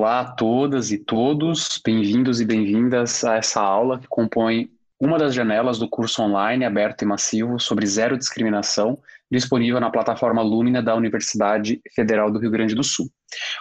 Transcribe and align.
Olá 0.00 0.20
a 0.20 0.24
todas 0.24 0.90
e 0.90 0.96
todos, 0.96 1.78
bem-vindos 1.84 2.40
e 2.40 2.46
bem-vindas 2.46 3.22
a 3.22 3.36
essa 3.36 3.60
aula 3.60 3.98
que 3.98 4.08
compõe 4.08 4.70
uma 4.98 5.18
das 5.18 5.34
janelas 5.34 5.78
do 5.78 5.86
curso 5.86 6.22
online 6.22 6.64
aberto 6.64 7.02
e 7.02 7.04
massivo 7.04 7.60
sobre 7.60 7.86
zero 7.86 8.16
discriminação, 8.16 8.98
disponível 9.30 9.78
na 9.78 9.90
plataforma 9.90 10.40
Lumina 10.40 10.82
da 10.82 10.94
Universidade 10.94 11.82
Federal 11.94 12.30
do 12.30 12.38
Rio 12.38 12.50
Grande 12.50 12.74
do 12.74 12.82
Sul. 12.82 13.10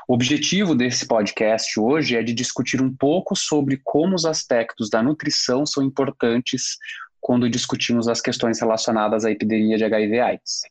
O 0.08 0.14
objetivo 0.14 0.74
desse 0.74 1.06
podcast 1.06 1.78
hoje 1.78 2.16
é 2.16 2.24
de 2.24 2.34
discutir 2.34 2.82
um 2.82 2.96
pouco 2.96 3.36
sobre 3.36 3.78
como 3.84 4.16
os 4.16 4.24
aspectos 4.24 4.90
da 4.90 5.04
nutrição 5.04 5.66
são 5.66 5.84
importantes 5.84 6.78
quando 7.20 7.50
discutimos 7.50 8.08
as 8.08 8.22
questões 8.22 8.60
relacionadas 8.60 9.26
à 9.26 9.32
epidemia 9.32 9.78
de 9.78 9.84
HIV/AIDS. 9.84 10.62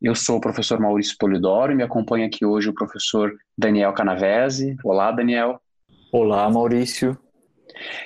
Eu 0.00 0.14
sou 0.14 0.38
o 0.38 0.40
professor 0.40 0.80
Maurício 0.80 1.16
Polidoro 1.18 1.72
e 1.72 1.74
me 1.74 1.82
acompanha 1.82 2.26
aqui 2.26 2.44
hoje 2.44 2.68
o 2.68 2.74
professor 2.74 3.32
Daniel 3.56 3.92
Canavese. 3.92 4.76
Olá, 4.84 5.12
Daniel. 5.12 5.60
Olá, 6.12 6.48
Maurício. 6.50 7.16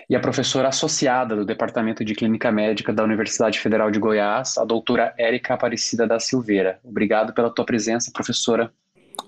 E 0.09 0.15
a 0.15 0.21
professora 0.21 0.69
associada 0.69 1.35
do 1.35 1.45
Departamento 1.45 2.05
de 2.05 2.15
Clínica 2.15 2.53
Médica 2.53 2.93
da 2.93 3.03
Universidade 3.03 3.59
Federal 3.59 3.91
de 3.91 3.99
Goiás, 3.99 4.57
a 4.59 4.65
doutora 4.65 5.15
Érica 5.19 5.55
Aparecida 5.55 6.07
da 6.07 6.21
Silveira. 6.21 6.79
Obrigado 6.85 7.33
pela 7.33 7.51
tua 7.51 7.65
presença, 7.65 8.11
professora. 8.13 8.73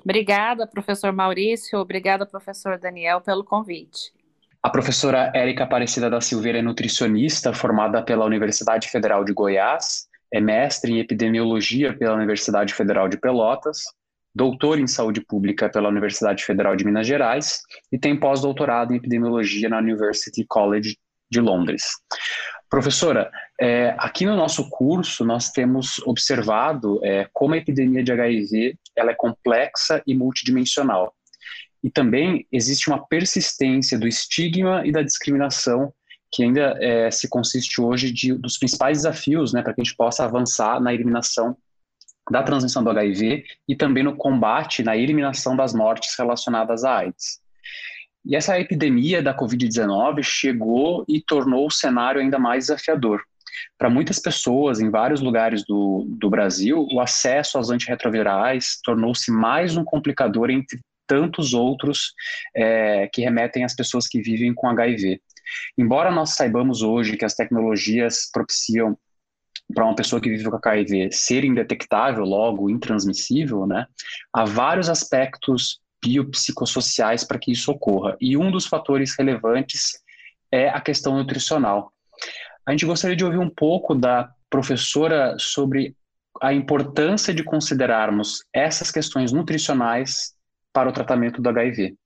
Obrigada, 0.04 0.66
professor 0.66 1.12
Maurício. 1.12 1.78
Obrigada, 1.78 2.26
professor 2.26 2.78
Daniel, 2.78 3.20
pelo 3.20 3.42
convite. 3.42 4.12
A 4.60 4.70
professora 4.70 5.30
Érica 5.34 5.64
Aparecida 5.64 6.10
da 6.10 6.20
Silveira 6.20 6.58
é 6.58 6.62
nutricionista 6.62 7.52
formada 7.52 8.02
pela 8.02 8.24
Universidade 8.24 8.88
Federal 8.88 9.24
de 9.24 9.32
Goiás, 9.32 10.08
é 10.32 10.40
mestre 10.40 10.92
em 10.92 10.98
epidemiologia 10.98 11.96
pela 11.96 12.16
Universidade 12.16 12.74
Federal 12.74 13.08
de 13.08 13.16
Pelotas, 13.16 13.84
doutor 14.34 14.80
em 14.80 14.86
saúde 14.86 15.20
pública 15.20 15.68
pela 15.68 15.88
Universidade 15.88 16.44
Federal 16.44 16.74
de 16.74 16.84
Minas 16.84 17.06
Gerais 17.06 17.60
e 17.90 17.98
tem 17.98 18.18
pós-doutorado 18.18 18.92
em 18.92 18.96
epidemiologia 18.96 19.68
na 19.68 19.78
University 19.78 20.44
College 20.48 20.96
de 21.30 21.40
Londres. 21.40 21.84
Professora, 22.68 23.30
é, 23.60 23.94
aqui 23.96 24.26
no 24.26 24.36
nosso 24.36 24.68
curso 24.68 25.24
nós 25.24 25.50
temos 25.50 25.98
observado 26.00 27.00
é, 27.04 27.28
como 27.32 27.54
a 27.54 27.58
epidemia 27.58 28.02
de 28.02 28.12
HIV 28.12 28.76
ela 28.96 29.12
é 29.12 29.14
complexa 29.14 30.02
e 30.06 30.14
multidimensional. 30.14 31.14
E 31.82 31.90
também 31.90 32.46
existe 32.50 32.88
uma 32.88 33.06
persistência 33.06 33.98
do 33.98 34.08
estigma 34.08 34.86
e 34.86 34.92
da 34.92 35.02
discriminação 35.02 35.92
que 36.30 36.42
ainda 36.42 36.76
é, 36.80 37.10
se 37.10 37.28
consiste 37.28 37.80
hoje 37.80 38.12
de, 38.12 38.34
dos 38.34 38.58
principais 38.58 38.98
desafios 38.98 39.52
né, 39.52 39.62
para 39.62 39.72
que 39.72 39.80
a 39.80 39.84
gente 39.84 39.96
possa 39.96 40.24
avançar 40.24 40.80
na 40.80 40.92
eliminação 40.92 41.56
da 42.30 42.42
transmissão 42.42 42.84
do 42.84 42.90
HIV 42.90 43.44
e 43.66 43.74
também 43.74 44.04
no 44.04 44.14
combate, 44.14 44.82
na 44.82 44.96
eliminação 44.96 45.56
das 45.56 45.72
mortes 45.72 46.14
relacionadas 46.18 46.84
à 46.84 46.98
AIDS. 46.98 47.40
E 48.24 48.36
essa 48.36 48.60
epidemia 48.60 49.22
da 49.22 49.34
Covid-19 49.34 50.22
chegou 50.22 51.04
e 51.08 51.22
tornou 51.22 51.66
o 51.66 51.70
cenário 51.70 52.20
ainda 52.20 52.38
mais 52.38 52.64
desafiador. 52.64 53.22
Para 53.78 53.88
muitas 53.88 54.18
pessoas 54.18 54.80
em 54.80 54.90
vários 54.90 55.22
lugares 55.22 55.64
do, 55.64 56.04
do 56.06 56.28
Brasil, 56.28 56.86
o 56.92 57.00
acesso 57.00 57.56
aos 57.56 57.70
antirretrovirais 57.70 58.78
tornou-se 58.84 59.30
mais 59.30 59.76
um 59.76 59.84
complicador 59.84 60.50
entre 60.50 60.78
tantos 61.08 61.54
outros 61.54 62.12
é, 62.54 63.08
que 63.12 63.22
remetem 63.22 63.64
às 63.64 63.74
pessoas 63.74 64.06
que 64.06 64.20
vivem 64.20 64.54
com 64.54 64.68
HIV. 64.68 65.20
Embora 65.76 66.10
nós 66.10 66.34
saibamos 66.34 66.82
hoje 66.82 67.16
que 67.16 67.24
as 67.24 67.34
tecnologias 67.34 68.30
propiciam 68.32 68.96
para 69.74 69.84
uma 69.84 69.94
pessoa 69.94 70.20
que 70.20 70.30
vive 70.30 70.48
com 70.48 70.56
HIV 70.56 71.10
ser 71.12 71.44
indetectável, 71.44 72.24
logo 72.24 72.70
intransmissível, 72.70 73.66
né, 73.66 73.86
há 74.32 74.44
vários 74.44 74.88
aspectos 74.88 75.80
biopsicossociais 76.04 77.24
para 77.24 77.38
que 77.38 77.50
isso 77.50 77.72
ocorra. 77.72 78.16
E 78.20 78.36
um 78.36 78.50
dos 78.50 78.66
fatores 78.66 79.14
relevantes 79.18 79.98
é 80.52 80.68
a 80.68 80.80
questão 80.80 81.16
nutricional. 81.16 81.92
A 82.64 82.70
gente 82.70 82.86
gostaria 82.86 83.16
de 83.16 83.24
ouvir 83.24 83.38
um 83.38 83.50
pouco 83.50 83.94
da 83.94 84.30
professora 84.48 85.36
sobre 85.38 85.96
a 86.40 86.52
importância 86.52 87.34
de 87.34 87.42
considerarmos 87.42 88.44
essas 88.52 88.90
questões 88.90 89.32
nutricionais 89.32 90.34
para 90.72 90.88
o 90.88 90.92
tratamento 90.92 91.42
do 91.42 91.48
HIV. 91.48 91.96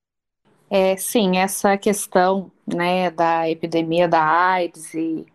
É, 0.70 0.96
sim, 0.96 1.36
essa 1.36 1.76
questão 1.76 2.50
né, 2.66 3.10
da 3.10 3.48
epidemia 3.48 4.08
da 4.08 4.24
AIDS 4.24 4.94
e 4.94 5.26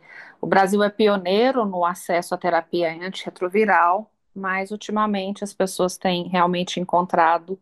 o 0.42 0.48
Brasil 0.48 0.82
é 0.84 0.90
pioneiro 0.90 1.64
no 1.66 1.86
acesso 1.86 2.34
à 2.34 2.38
terapia 2.38 2.92
antirretroviral, 3.06 4.12
mas 4.36 4.72
ultimamente 4.72 5.44
as 5.44 5.54
pessoas 5.54 5.98
têm 5.98 6.28
realmente 6.28 6.80
encontrado 6.80 7.60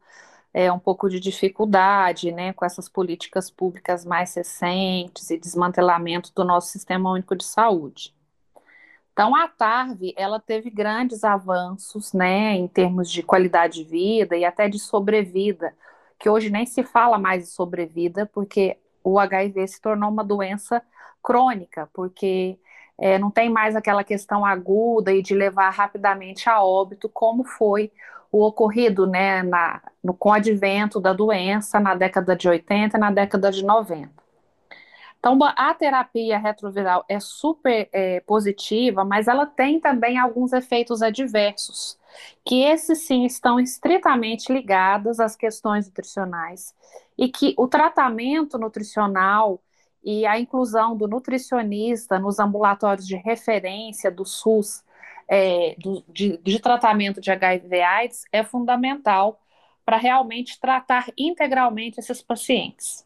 é, 0.53 0.71
um 0.71 0.79
pouco 0.79 1.09
de 1.09 1.19
dificuldade 1.19 2.31
né, 2.31 2.53
com 2.53 2.65
essas 2.65 2.87
políticas 2.87 3.51
públicas 3.51 4.05
mais 4.05 4.33
recentes 4.35 5.29
e 5.29 5.37
desmantelamento 5.37 6.31
do 6.33 6.45
nosso 6.45 6.69
sistema 6.69 7.11
único 7.11 7.35
de 7.35 7.43
saúde. 7.43 8.14
Então, 9.15 9.33
a 9.33 9.47
TARV, 9.47 10.13
ela 10.17 10.41
teve 10.41 10.69
grandes 10.69 11.23
avanços, 11.23 12.11
né, 12.11 12.51
em 12.53 12.67
termos 12.67 13.09
de 13.09 13.23
qualidade 13.23 13.81
de 13.81 13.89
vida 13.89 14.35
e 14.35 14.43
até 14.43 14.67
de 14.67 14.77
sobrevida, 14.77 15.73
que 16.19 16.29
hoje 16.29 16.49
nem 16.49 16.65
se 16.65 16.83
fala 16.83 17.17
mais 17.17 17.43
de 17.45 17.49
sobrevida, 17.49 18.25
porque 18.25 18.77
o 19.01 19.17
HIV 19.17 19.69
se 19.69 19.79
tornou 19.81 20.09
uma 20.09 20.21
doença 20.21 20.83
crônica, 21.23 21.89
porque 21.93 22.59
é, 22.97 23.17
não 23.17 23.31
tem 23.31 23.49
mais 23.49 23.73
aquela 23.73 24.03
questão 24.03 24.45
aguda 24.45 25.13
e 25.13 25.21
de 25.21 25.33
levar 25.33 25.69
rapidamente 25.69 26.49
a 26.49 26.61
óbito, 26.61 27.07
como 27.07 27.45
foi 27.45 27.93
o 28.29 28.43
ocorrido 28.45 29.07
né, 29.07 29.43
na, 29.43 29.81
no, 30.03 30.13
com 30.13 30.27
o 30.27 30.33
advento 30.33 30.99
da 30.99 31.13
doença 31.13 31.79
na 31.79 31.95
década 31.95 32.35
de 32.35 32.49
80 32.49 32.97
e 32.97 32.99
na 32.99 33.11
década 33.11 33.49
de 33.49 33.63
90. 33.63 34.24
Então, 35.25 35.39
a 35.43 35.73
terapia 35.73 36.37
retroviral 36.37 37.03
é 37.09 37.19
super 37.19 37.89
é, 37.91 38.19
positiva, 38.19 39.03
mas 39.03 39.27
ela 39.27 39.47
tem 39.47 39.79
também 39.79 40.19
alguns 40.19 40.53
efeitos 40.53 41.01
adversos, 41.01 41.97
que 42.45 42.61
esses 42.61 42.99
sim 42.99 43.25
estão 43.25 43.59
estritamente 43.59 44.53
ligados 44.53 45.19
às 45.19 45.35
questões 45.35 45.87
nutricionais, 45.87 46.75
e 47.17 47.27
que 47.27 47.55
o 47.57 47.67
tratamento 47.67 48.59
nutricional 48.59 49.59
e 50.03 50.27
a 50.27 50.39
inclusão 50.39 50.95
do 50.95 51.07
nutricionista 51.07 52.19
nos 52.19 52.37
ambulatórios 52.37 53.07
de 53.07 53.15
referência 53.15 54.11
do 54.11 54.25
SUS 54.25 54.83
é, 55.27 55.75
do, 55.79 56.03
de, 56.07 56.37
de 56.37 56.59
tratamento 56.59 57.19
de 57.19 57.31
HIV/AIDS 57.31 58.25
é 58.31 58.43
fundamental 58.43 59.39
para 59.83 59.97
realmente 59.97 60.59
tratar 60.59 61.07
integralmente 61.17 61.99
esses 61.99 62.21
pacientes. 62.21 63.04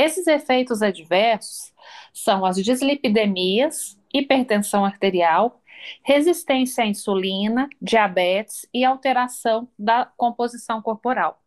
Esses 0.00 0.26
efeitos 0.26 0.80
adversos 0.80 1.74
são 2.10 2.46
as 2.46 2.56
dislipidemias, 2.56 3.98
hipertensão 4.14 4.82
arterial, 4.82 5.60
resistência 6.02 6.84
à 6.84 6.86
insulina, 6.86 7.68
diabetes 7.82 8.66
e 8.72 8.82
alteração 8.82 9.68
da 9.78 10.06
composição 10.16 10.80
corporal. 10.80 11.38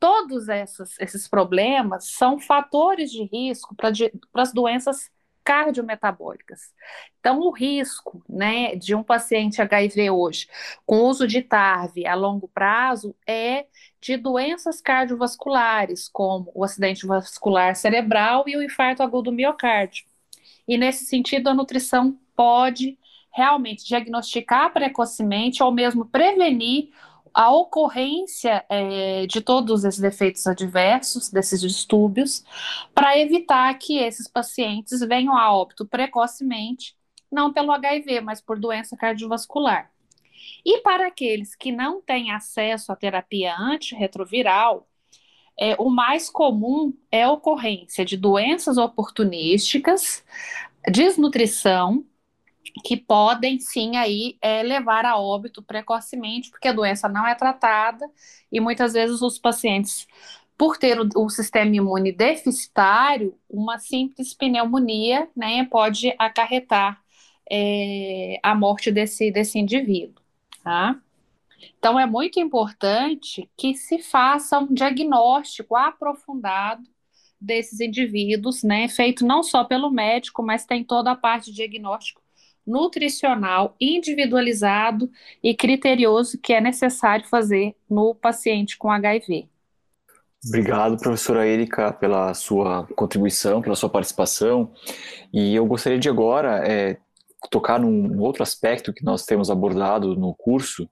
Todos 0.00 0.48
esses, 0.48 0.98
esses 0.98 1.28
problemas 1.28 2.06
são 2.12 2.38
fatores 2.38 3.12
de 3.12 3.24
risco 3.24 3.74
para 3.74 3.92
as 4.34 4.50
doenças 4.50 5.10
cardiometabólicas. 5.44 6.72
Então, 7.20 7.40
o 7.40 7.50
risco 7.50 8.24
né, 8.28 8.74
de 8.76 8.94
um 8.94 9.02
paciente 9.02 9.60
HIV 9.60 10.10
hoje, 10.10 10.48
com 10.86 11.02
uso 11.02 11.26
de 11.26 11.42
TARV 11.42 12.06
a 12.06 12.14
longo 12.14 12.48
prazo, 12.48 13.14
é 13.26 13.66
de 14.00 14.16
doenças 14.16 14.80
cardiovasculares, 14.80 16.08
como 16.08 16.50
o 16.54 16.64
acidente 16.64 17.06
vascular 17.06 17.76
cerebral 17.76 18.44
e 18.46 18.56
o 18.56 18.62
infarto 18.62 19.02
agudo 19.02 19.30
do 19.30 19.32
miocárdio. 19.32 20.04
E, 20.66 20.78
nesse 20.78 21.04
sentido, 21.04 21.48
a 21.48 21.54
nutrição 21.54 22.18
pode 22.34 22.98
realmente 23.34 23.84
diagnosticar 23.84 24.72
precocemente 24.72 25.62
ou 25.62 25.72
mesmo 25.72 26.06
prevenir 26.06 26.90
a 27.34 27.52
ocorrência 27.52 28.64
é, 28.68 29.26
de 29.26 29.40
todos 29.40 29.84
esses 29.84 30.02
efeitos 30.02 30.46
adversos, 30.46 31.30
desses 31.30 31.60
distúrbios, 31.60 32.44
para 32.94 33.18
evitar 33.18 33.76
que 33.78 33.98
esses 33.98 34.28
pacientes 34.28 35.00
venham 35.00 35.36
a 35.36 35.52
óbito 35.52 35.84
precocemente, 35.84 36.96
não 37.30 37.52
pelo 37.52 37.72
HIV, 37.72 38.20
mas 38.20 38.40
por 38.40 38.58
doença 38.58 38.96
cardiovascular. 38.96 39.90
E 40.64 40.80
para 40.80 41.08
aqueles 41.08 41.54
que 41.56 41.72
não 41.72 42.00
têm 42.00 42.30
acesso 42.30 42.92
à 42.92 42.96
terapia 42.96 43.56
antirretroviral, 43.58 44.88
é, 45.58 45.74
o 45.78 45.90
mais 45.90 46.30
comum 46.30 46.92
é 47.10 47.24
a 47.24 47.32
ocorrência 47.32 48.04
de 48.04 48.16
doenças 48.16 48.76
oportunísticas, 48.76 50.24
desnutrição, 50.90 52.04
que 52.82 52.96
podem 52.96 53.58
sim 53.60 53.96
aí 53.96 54.36
é, 54.40 54.62
levar 54.62 55.04
a 55.04 55.16
óbito 55.18 55.62
precocemente, 55.62 56.50
porque 56.50 56.68
a 56.68 56.72
doença 56.72 57.08
não 57.08 57.26
é 57.26 57.34
tratada 57.34 58.10
e 58.50 58.60
muitas 58.60 58.94
vezes 58.94 59.22
os 59.22 59.38
pacientes, 59.38 60.06
por 60.58 60.76
ter 60.76 61.00
o, 61.00 61.08
o 61.16 61.28
sistema 61.28 61.74
imune 61.74 62.12
deficitário, 62.12 63.38
uma 63.48 63.78
simples 63.78 64.34
pneumonia 64.34 65.28
né, 65.36 65.64
pode 65.66 66.14
acarretar 66.18 67.00
é, 67.50 68.38
a 68.42 68.54
morte 68.54 68.90
desse, 68.90 69.30
desse 69.30 69.58
indivíduo. 69.58 70.22
Tá? 70.62 71.00
Então 71.78 71.98
é 71.98 72.06
muito 72.06 72.40
importante 72.40 73.48
que 73.56 73.74
se 73.74 73.98
faça 74.00 74.58
um 74.58 74.72
diagnóstico 74.72 75.76
aprofundado 75.76 76.82
desses 77.40 77.80
indivíduos, 77.80 78.62
né, 78.62 78.88
feito 78.88 79.24
não 79.26 79.42
só 79.42 79.64
pelo 79.64 79.90
médico, 79.90 80.42
mas 80.42 80.64
tem 80.64 80.82
toda 80.82 81.12
a 81.12 81.16
parte 81.16 81.46
de 81.50 81.56
diagnóstico 81.56 82.23
nutricional 82.66 83.74
individualizado 83.80 85.10
e 85.42 85.54
criterioso 85.54 86.38
que 86.38 86.52
é 86.52 86.60
necessário 86.60 87.26
fazer 87.26 87.74
no 87.88 88.14
paciente 88.14 88.76
com 88.78 88.90
HIV. 88.90 89.48
Obrigado, 90.46 90.98
professora 90.98 91.46
Erika, 91.46 91.92
pela 91.92 92.34
sua 92.34 92.86
contribuição, 92.94 93.62
pela 93.62 93.74
sua 93.74 93.88
participação. 93.88 94.72
E 95.32 95.54
eu 95.54 95.64
gostaria 95.64 95.98
de 95.98 96.08
agora 96.08 96.62
é, 96.68 96.98
tocar 97.50 97.80
num 97.80 98.20
outro 98.20 98.42
aspecto 98.42 98.92
que 98.92 99.04
nós 99.04 99.24
temos 99.24 99.50
abordado 99.50 100.14
no 100.14 100.34
curso, 100.34 100.88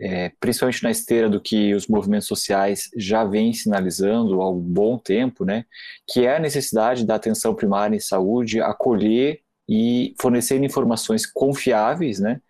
é, 0.00 0.32
principalmente 0.40 0.82
na 0.82 0.90
esteira 0.90 1.28
do 1.28 1.40
que 1.40 1.74
os 1.74 1.86
movimentos 1.86 2.26
sociais 2.26 2.88
já 2.96 3.24
vêm 3.24 3.52
sinalizando 3.52 4.40
há 4.40 4.50
um 4.50 4.58
bom 4.58 4.98
tempo, 4.98 5.44
né, 5.44 5.64
que 6.08 6.26
é 6.26 6.36
a 6.36 6.40
necessidade 6.40 7.06
da 7.06 7.14
atenção 7.14 7.54
primária 7.54 7.94
em 7.94 8.00
saúde 8.00 8.60
acolher 8.60 9.43
e 9.68 10.14
fornecer 10.20 10.62
informações 10.62 11.26
confiáveis, 11.26 12.18
né, 12.18 12.40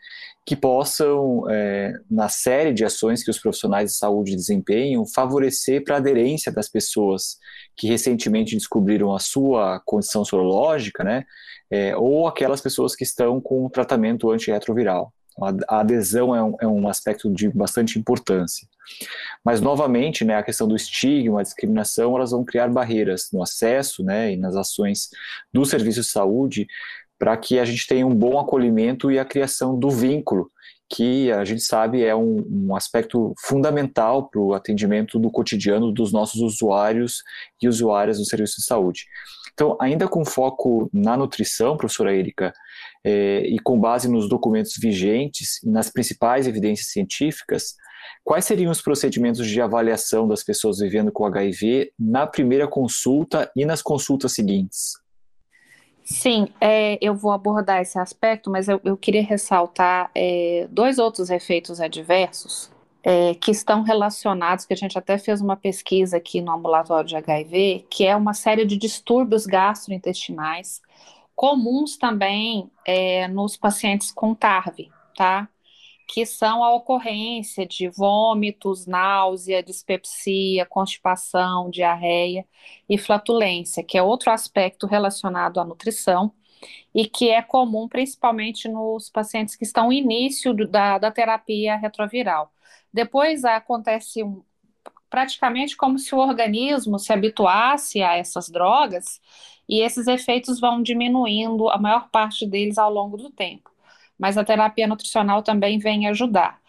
que 0.46 0.54
possam, 0.54 1.48
é, 1.48 1.94
na 2.10 2.28
série 2.28 2.72
de 2.72 2.84
ações 2.84 3.24
que 3.24 3.30
os 3.30 3.38
profissionais 3.38 3.92
de 3.92 3.96
saúde 3.96 4.36
desempenham, 4.36 5.06
favorecer 5.06 5.82
para 5.82 5.94
a 5.94 5.98
aderência 5.98 6.52
das 6.52 6.68
pessoas 6.68 7.38
que 7.76 7.86
recentemente 7.86 8.54
descobriram 8.54 9.14
a 9.14 9.18
sua 9.18 9.80
condição 9.86 10.24
sorológica, 10.24 11.02
né, 11.02 11.24
é, 11.70 11.96
ou 11.96 12.28
aquelas 12.28 12.60
pessoas 12.60 12.94
que 12.94 13.04
estão 13.04 13.40
com 13.40 13.68
tratamento 13.70 14.30
antirretroviral. 14.30 15.12
A 15.68 15.80
adesão 15.80 16.34
é 16.34 16.42
um, 16.42 16.56
é 16.60 16.66
um, 16.66 16.88
aspecto 16.88 17.28
de 17.32 17.48
bastante 17.48 17.98
importância. 17.98 18.68
Mas, 19.44 19.60
novamente, 19.60 20.24
né, 20.24 20.36
a 20.36 20.44
questão 20.44 20.68
do 20.68 20.76
estigma, 20.76 21.40
a 21.40 21.42
discriminação, 21.42 22.14
elas 22.14 22.30
vão 22.30 22.44
criar 22.44 22.68
barreiras 22.68 23.30
no 23.32 23.42
acesso 23.42 24.04
né, 24.04 24.32
e 24.32 24.36
nas 24.36 24.54
ações 24.54 25.08
do 25.52 25.64
serviço 25.64 26.02
de 26.02 26.06
saúde 26.06 26.68
para 27.18 27.36
que 27.36 27.58
a 27.58 27.64
gente 27.64 27.86
tenha 27.86 28.06
um 28.06 28.14
bom 28.14 28.38
acolhimento 28.38 29.10
e 29.10 29.18
a 29.18 29.24
criação 29.24 29.78
do 29.78 29.90
vínculo, 29.90 30.50
que 30.88 31.32
a 31.32 31.44
gente 31.44 31.62
sabe 31.62 32.04
é 32.04 32.14
um, 32.14 32.44
um 32.48 32.76
aspecto 32.76 33.34
fundamental 33.40 34.28
para 34.28 34.40
o 34.40 34.54
atendimento 34.54 35.18
do 35.18 35.30
cotidiano 35.30 35.90
dos 35.90 36.12
nossos 36.12 36.40
usuários 36.40 37.22
e 37.60 37.68
usuárias 37.68 38.18
do 38.18 38.24
serviço 38.24 38.56
de 38.58 38.64
saúde. 38.64 39.06
Então, 39.52 39.76
ainda 39.80 40.08
com 40.08 40.24
foco 40.24 40.90
na 40.92 41.16
nutrição, 41.16 41.76
professora 41.76 42.14
Erika, 42.14 42.52
é, 43.04 43.46
e 43.46 43.58
com 43.60 43.78
base 43.78 44.08
nos 44.08 44.28
documentos 44.28 44.74
vigentes 44.76 45.62
e 45.62 45.68
nas 45.68 45.90
principais 45.90 46.46
evidências 46.46 46.90
científicas, 46.90 47.74
quais 48.24 48.44
seriam 48.44 48.70
os 48.70 48.82
procedimentos 48.82 49.46
de 49.46 49.60
avaliação 49.60 50.26
das 50.26 50.42
pessoas 50.42 50.78
vivendo 50.78 51.12
com 51.12 51.24
HIV 51.24 51.92
na 51.98 52.26
primeira 52.26 52.66
consulta 52.66 53.50
e 53.56 53.64
nas 53.64 53.80
consultas 53.80 54.32
seguintes? 54.32 55.03
Sim, 56.04 56.48
é, 56.60 56.98
eu 57.00 57.14
vou 57.14 57.32
abordar 57.32 57.80
esse 57.80 57.98
aspecto, 57.98 58.50
mas 58.50 58.68
eu, 58.68 58.78
eu 58.84 58.96
queria 58.96 59.22
ressaltar 59.22 60.10
é, 60.14 60.68
dois 60.70 60.98
outros 60.98 61.30
efeitos 61.30 61.80
adversos 61.80 62.70
é, 63.02 63.34
que 63.34 63.50
estão 63.50 63.82
relacionados, 63.82 64.66
que 64.66 64.74
a 64.74 64.76
gente 64.76 64.98
até 64.98 65.16
fez 65.16 65.40
uma 65.40 65.56
pesquisa 65.56 66.18
aqui 66.18 66.42
no 66.42 66.52
ambulatório 66.52 67.08
de 67.08 67.16
HIV, 67.16 67.86
que 67.90 68.04
é 68.06 68.14
uma 68.14 68.34
série 68.34 68.66
de 68.66 68.76
distúrbios 68.76 69.46
gastrointestinais, 69.46 70.82
comuns 71.34 71.96
também 71.96 72.70
é, 72.86 73.26
nos 73.28 73.56
pacientes 73.56 74.12
com 74.12 74.34
TARV, 74.34 74.90
tá? 75.16 75.48
Que 76.06 76.26
são 76.26 76.62
a 76.62 76.74
ocorrência 76.74 77.66
de 77.66 77.88
vômitos, 77.88 78.86
náusea, 78.86 79.62
dispepsia, 79.62 80.66
constipação, 80.66 81.70
diarreia 81.70 82.46
e 82.88 82.98
flatulência, 82.98 83.82
que 83.82 83.96
é 83.98 84.02
outro 84.02 84.30
aspecto 84.30 84.86
relacionado 84.86 85.60
à 85.60 85.64
nutrição 85.64 86.32
e 86.94 87.06
que 87.06 87.30
é 87.30 87.42
comum 87.42 87.88
principalmente 87.88 88.68
nos 88.68 89.10
pacientes 89.10 89.56
que 89.56 89.64
estão 89.64 89.86
no 89.86 89.92
início 89.92 90.54
da, 90.68 90.98
da 90.98 91.10
terapia 91.10 91.76
retroviral. 91.76 92.52
Depois 92.92 93.44
acontece 93.44 94.22
um, 94.22 94.42
praticamente 95.10 95.76
como 95.76 95.98
se 95.98 96.14
o 96.14 96.18
organismo 96.18 96.98
se 96.98 97.12
habituasse 97.12 98.02
a 98.02 98.16
essas 98.16 98.48
drogas 98.48 99.20
e 99.68 99.80
esses 99.80 100.06
efeitos 100.06 100.60
vão 100.60 100.82
diminuindo, 100.82 101.68
a 101.70 101.78
maior 101.78 102.10
parte 102.10 102.46
deles 102.46 102.78
ao 102.78 102.92
longo 102.92 103.16
do 103.16 103.30
tempo 103.30 103.73
mas 104.18 104.38
a 104.38 104.44
terapia 104.44 104.86
nutricional 104.86 105.42
também 105.42 105.78
vem 105.78 106.08
ajudar. 106.08 106.60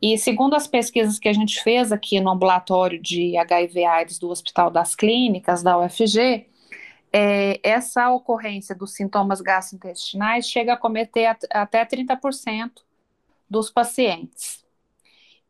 E 0.00 0.16
segundo 0.16 0.54
as 0.54 0.66
pesquisas 0.66 1.18
que 1.18 1.28
a 1.28 1.32
gente 1.32 1.62
fez 1.62 1.90
aqui 1.90 2.20
no 2.20 2.30
ambulatório 2.30 3.00
de 3.00 3.36
HIV/AIDS 3.36 4.18
do 4.18 4.30
Hospital 4.30 4.70
das 4.70 4.94
Clínicas, 4.94 5.62
da 5.62 5.78
UFG, 5.78 6.46
é, 7.12 7.58
essa 7.62 8.10
ocorrência 8.10 8.74
dos 8.74 8.94
sintomas 8.94 9.40
gastrointestinais 9.40 10.48
chega 10.48 10.74
a 10.74 10.76
cometer 10.76 11.26
at 11.26 11.44
até 11.50 11.84
30% 11.84 12.70
dos 13.50 13.70
pacientes. 13.70 14.64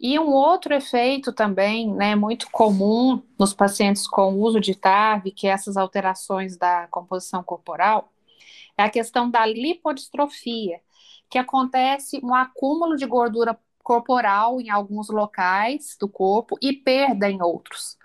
E 0.01 0.19
um 0.19 0.31
outro 0.33 0.73
efeito 0.75 1.33
também, 1.33 1.93
né, 1.93 2.15
muito 2.15 2.49
comum 2.51 3.21
nos 3.39 3.53
pacientes 3.53 4.07
com 4.07 4.35
uso 4.37 4.61
de 4.61 4.75
TAV, 4.75 5.33
que 5.33 5.49
é 5.49 5.51
essas 5.51 5.77
alterações 5.77 6.57
da 6.57 6.87
composição 6.89 7.43
corporal, 7.43 8.13
é 8.77 8.85
a 8.85 8.91
questão 8.91 9.29
da 9.29 9.45
lipodistrofia, 9.45 10.81
que 11.29 11.39
acontece 11.39 12.21
um 12.23 12.35
acúmulo 12.35 12.97
de 12.97 13.07
gordura 13.07 13.59
corporal 13.83 14.61
em 14.61 14.71
alguns 14.71 15.09
locais 15.09 15.97
do 15.99 16.09
corpo 16.09 16.59
e 16.61 16.73
perda 16.73 17.31
em 17.31 17.43
outros. 17.43 17.97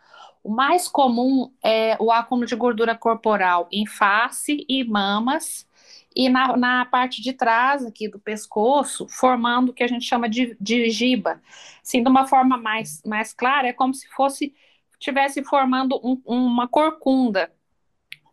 O 0.43 0.49
mais 0.49 0.87
comum 0.87 1.51
é 1.63 1.97
o 1.99 2.11
acúmulo 2.11 2.47
de 2.47 2.55
gordura 2.55 2.95
corporal 2.95 3.67
em 3.71 3.85
face 3.85 4.65
e 4.67 4.83
mamas 4.83 5.67
e 6.15 6.29
na, 6.29 6.55
na 6.57 6.85
parte 6.85 7.21
de 7.21 7.33
trás 7.33 7.85
aqui 7.85 8.07
do 8.07 8.19
pescoço, 8.19 9.07
formando 9.09 9.69
o 9.69 9.73
que 9.73 9.83
a 9.83 9.87
gente 9.87 10.05
chama 10.05 10.29
de, 10.29 10.55
de 10.59 10.89
giba. 10.89 11.41
Assim, 11.81 12.03
de 12.03 12.09
uma 12.09 12.27
forma 12.27 12.57
mais, 12.57 13.01
mais 13.05 13.33
clara, 13.33 13.67
é 13.69 13.73
como 13.73 13.93
se 13.93 14.07
fosse 14.09 14.53
tivesse 14.99 15.43
formando 15.43 15.99
um, 16.03 16.21
uma 16.25 16.67
corcunda 16.67 17.51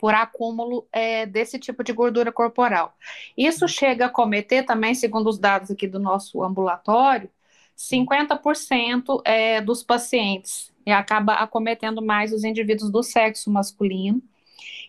por 0.01 0.15
acúmulo 0.15 0.89
é, 0.91 1.27
desse 1.27 1.59
tipo 1.59 1.85
de 1.85 1.93
gordura 1.93 2.33
corporal. 2.33 2.97
Isso 3.37 3.69
chega 3.69 4.07
a 4.07 4.09
cometer 4.09 4.63
também, 4.65 4.95
segundo 4.95 5.29
os 5.29 5.39
dados 5.39 5.71
aqui 5.71 5.87
do 5.87 5.99
nosso 5.99 6.43
ambulatório, 6.43 7.31
50% 7.77 9.21
é, 9.25 9.61
dos 9.61 9.83
pacientes 9.83 10.73
e 10.87 10.91
acaba 10.91 11.35
acometendo 11.35 12.01
mais 12.03 12.33
os 12.33 12.45
indivíduos 12.45 12.91
do 12.91 13.03
sexo 13.03 13.51
masculino, 13.51 14.23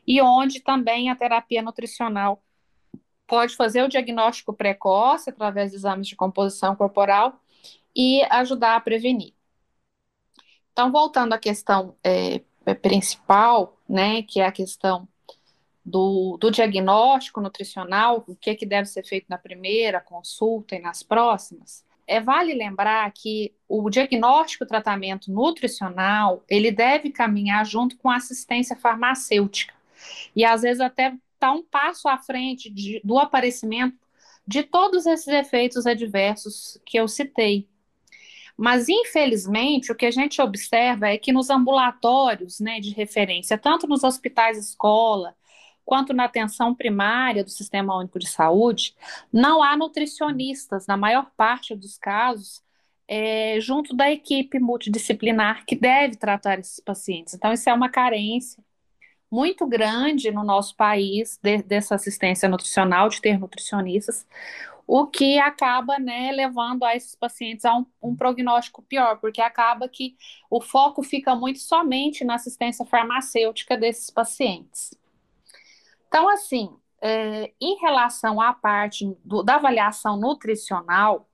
e 0.07 0.21
onde 0.21 0.61
também 0.61 1.09
a 1.09 1.15
terapia 1.15 1.61
nutricional 1.61 2.41
pode 3.27 3.55
fazer 3.55 3.83
o 3.83 3.89
diagnóstico 3.89 4.53
precoce 4.53 5.29
através 5.29 5.71
de 5.71 5.77
exames 5.77 6.07
de 6.07 6.15
composição 6.15 6.75
corporal 6.75 7.39
e 7.95 8.23
ajudar 8.29 8.75
a 8.77 8.81
prevenir. 8.81 9.33
Então, 10.71 10.91
voltando 10.91 11.33
à 11.33 11.37
questão 11.37 11.95
é, 12.03 12.41
principal, 12.81 13.77
né, 13.87 14.21
que 14.23 14.39
é 14.39 14.45
a 14.45 14.51
questão 14.51 15.07
do, 15.83 16.37
do 16.39 16.51
diagnóstico 16.51 17.41
nutricional, 17.41 18.23
o 18.27 18.35
que, 18.35 18.51
é 18.51 18.55
que 18.55 18.65
deve 18.65 18.87
ser 18.87 19.03
feito 19.03 19.25
na 19.29 19.37
primeira 19.37 19.99
consulta 19.99 20.75
e 20.75 20.79
nas 20.79 21.01
próximas, 21.01 21.83
é 22.07 22.19
vale 22.19 22.53
lembrar 22.53 23.09
que 23.11 23.53
o 23.67 23.89
diagnóstico 23.89 24.63
e 24.63 24.67
tratamento 24.67 25.31
nutricional, 25.31 26.43
ele 26.49 26.71
deve 26.71 27.09
caminhar 27.09 27.65
junto 27.65 27.97
com 27.97 28.09
a 28.09 28.17
assistência 28.17 28.75
farmacêutica. 28.75 29.73
E 30.35 30.43
às 30.43 30.61
vezes 30.61 30.81
até 30.81 31.15
está 31.33 31.51
um 31.51 31.63
passo 31.63 32.07
à 32.07 32.17
frente 32.17 32.69
de, 32.69 33.01
do 33.03 33.17
aparecimento 33.17 33.97
de 34.45 34.63
todos 34.63 35.05
esses 35.05 35.27
efeitos 35.27 35.87
adversos 35.87 36.77
que 36.85 36.97
eu 36.97 37.07
citei. 37.07 37.67
Mas, 38.61 38.87
infelizmente, 38.87 39.91
o 39.91 39.95
que 39.95 40.05
a 40.05 40.11
gente 40.11 40.39
observa 40.39 41.07
é 41.07 41.17
que 41.17 41.33
nos 41.33 41.49
ambulatórios 41.49 42.59
né, 42.59 42.79
de 42.79 42.91
referência, 42.91 43.57
tanto 43.57 43.87
nos 43.87 44.03
hospitais 44.03 44.55
escola, 44.55 45.35
quanto 45.83 46.13
na 46.13 46.25
atenção 46.25 46.75
primária 46.75 47.43
do 47.43 47.49
Sistema 47.49 47.97
Único 47.97 48.19
de 48.19 48.29
Saúde, 48.29 48.95
não 49.33 49.63
há 49.63 49.75
nutricionistas, 49.75 50.85
na 50.85 50.95
maior 50.95 51.31
parte 51.35 51.75
dos 51.75 51.97
casos, 51.97 52.61
é, 53.07 53.59
junto 53.59 53.95
da 53.95 54.11
equipe 54.11 54.59
multidisciplinar 54.59 55.65
que 55.65 55.75
deve 55.75 56.15
tratar 56.15 56.59
esses 56.59 56.79
pacientes. 56.79 57.33
Então, 57.33 57.51
isso 57.51 57.67
é 57.67 57.73
uma 57.73 57.89
carência 57.89 58.63
muito 59.31 59.65
grande 59.65 60.29
no 60.29 60.43
nosso 60.43 60.75
país 60.75 61.39
de, 61.41 61.63
dessa 61.63 61.95
assistência 61.95 62.47
nutricional, 62.47 63.09
de 63.09 63.21
ter 63.21 63.39
nutricionistas, 63.39 64.27
o 64.93 65.07
que 65.07 65.39
acaba 65.39 65.97
né, 65.97 66.33
levando 66.33 66.83
a 66.83 66.93
esses 66.93 67.15
pacientes 67.15 67.63
a 67.63 67.77
um, 67.77 67.85
um, 68.03 68.13
prognóstico 68.13 68.81
pior, 68.81 69.21
porque 69.21 69.41
acaba 69.41 69.87
que 69.87 70.17
o 70.49 70.59
foco 70.59 71.01
fica 71.01 71.33
muito 71.33 71.59
somente 71.59 72.25
na 72.25 72.35
assistência 72.35 72.85
farmacêutica 72.85 73.77
desses 73.77 74.09
pacientes. 74.09 74.93
Então, 76.09 76.27
assim, 76.27 76.75
é, 77.01 77.53
em 77.61 77.79
relação 77.79 78.41
à 78.41 78.51
parte 78.51 79.15
do, 79.23 79.41
da 79.41 79.55
avaliação 79.55 80.17
nutricional, 80.17 81.25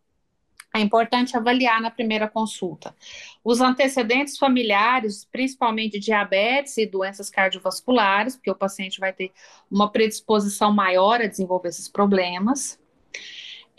é 0.71 0.79
importante 0.79 1.35
avaliar 1.35 1.81
na 1.81 1.89
primeira 1.89 2.27
consulta 2.27 2.95
os 3.43 3.59
antecedentes 3.59 4.37
familiares, 4.37 5.25
principalmente 5.25 5.97
diabetes 5.97 6.77
e 6.77 6.85
doenças 6.85 7.27
cardiovasculares, 7.31 8.35
porque 8.35 8.51
o 8.51 8.55
paciente 8.55 8.99
vai 8.99 9.13
ter 9.13 9.31
uma 9.71 9.91
predisposição 9.91 10.71
maior 10.71 11.21
a 11.21 11.25
desenvolver 11.25 11.69
esses 11.69 11.87
problemas. 11.87 12.79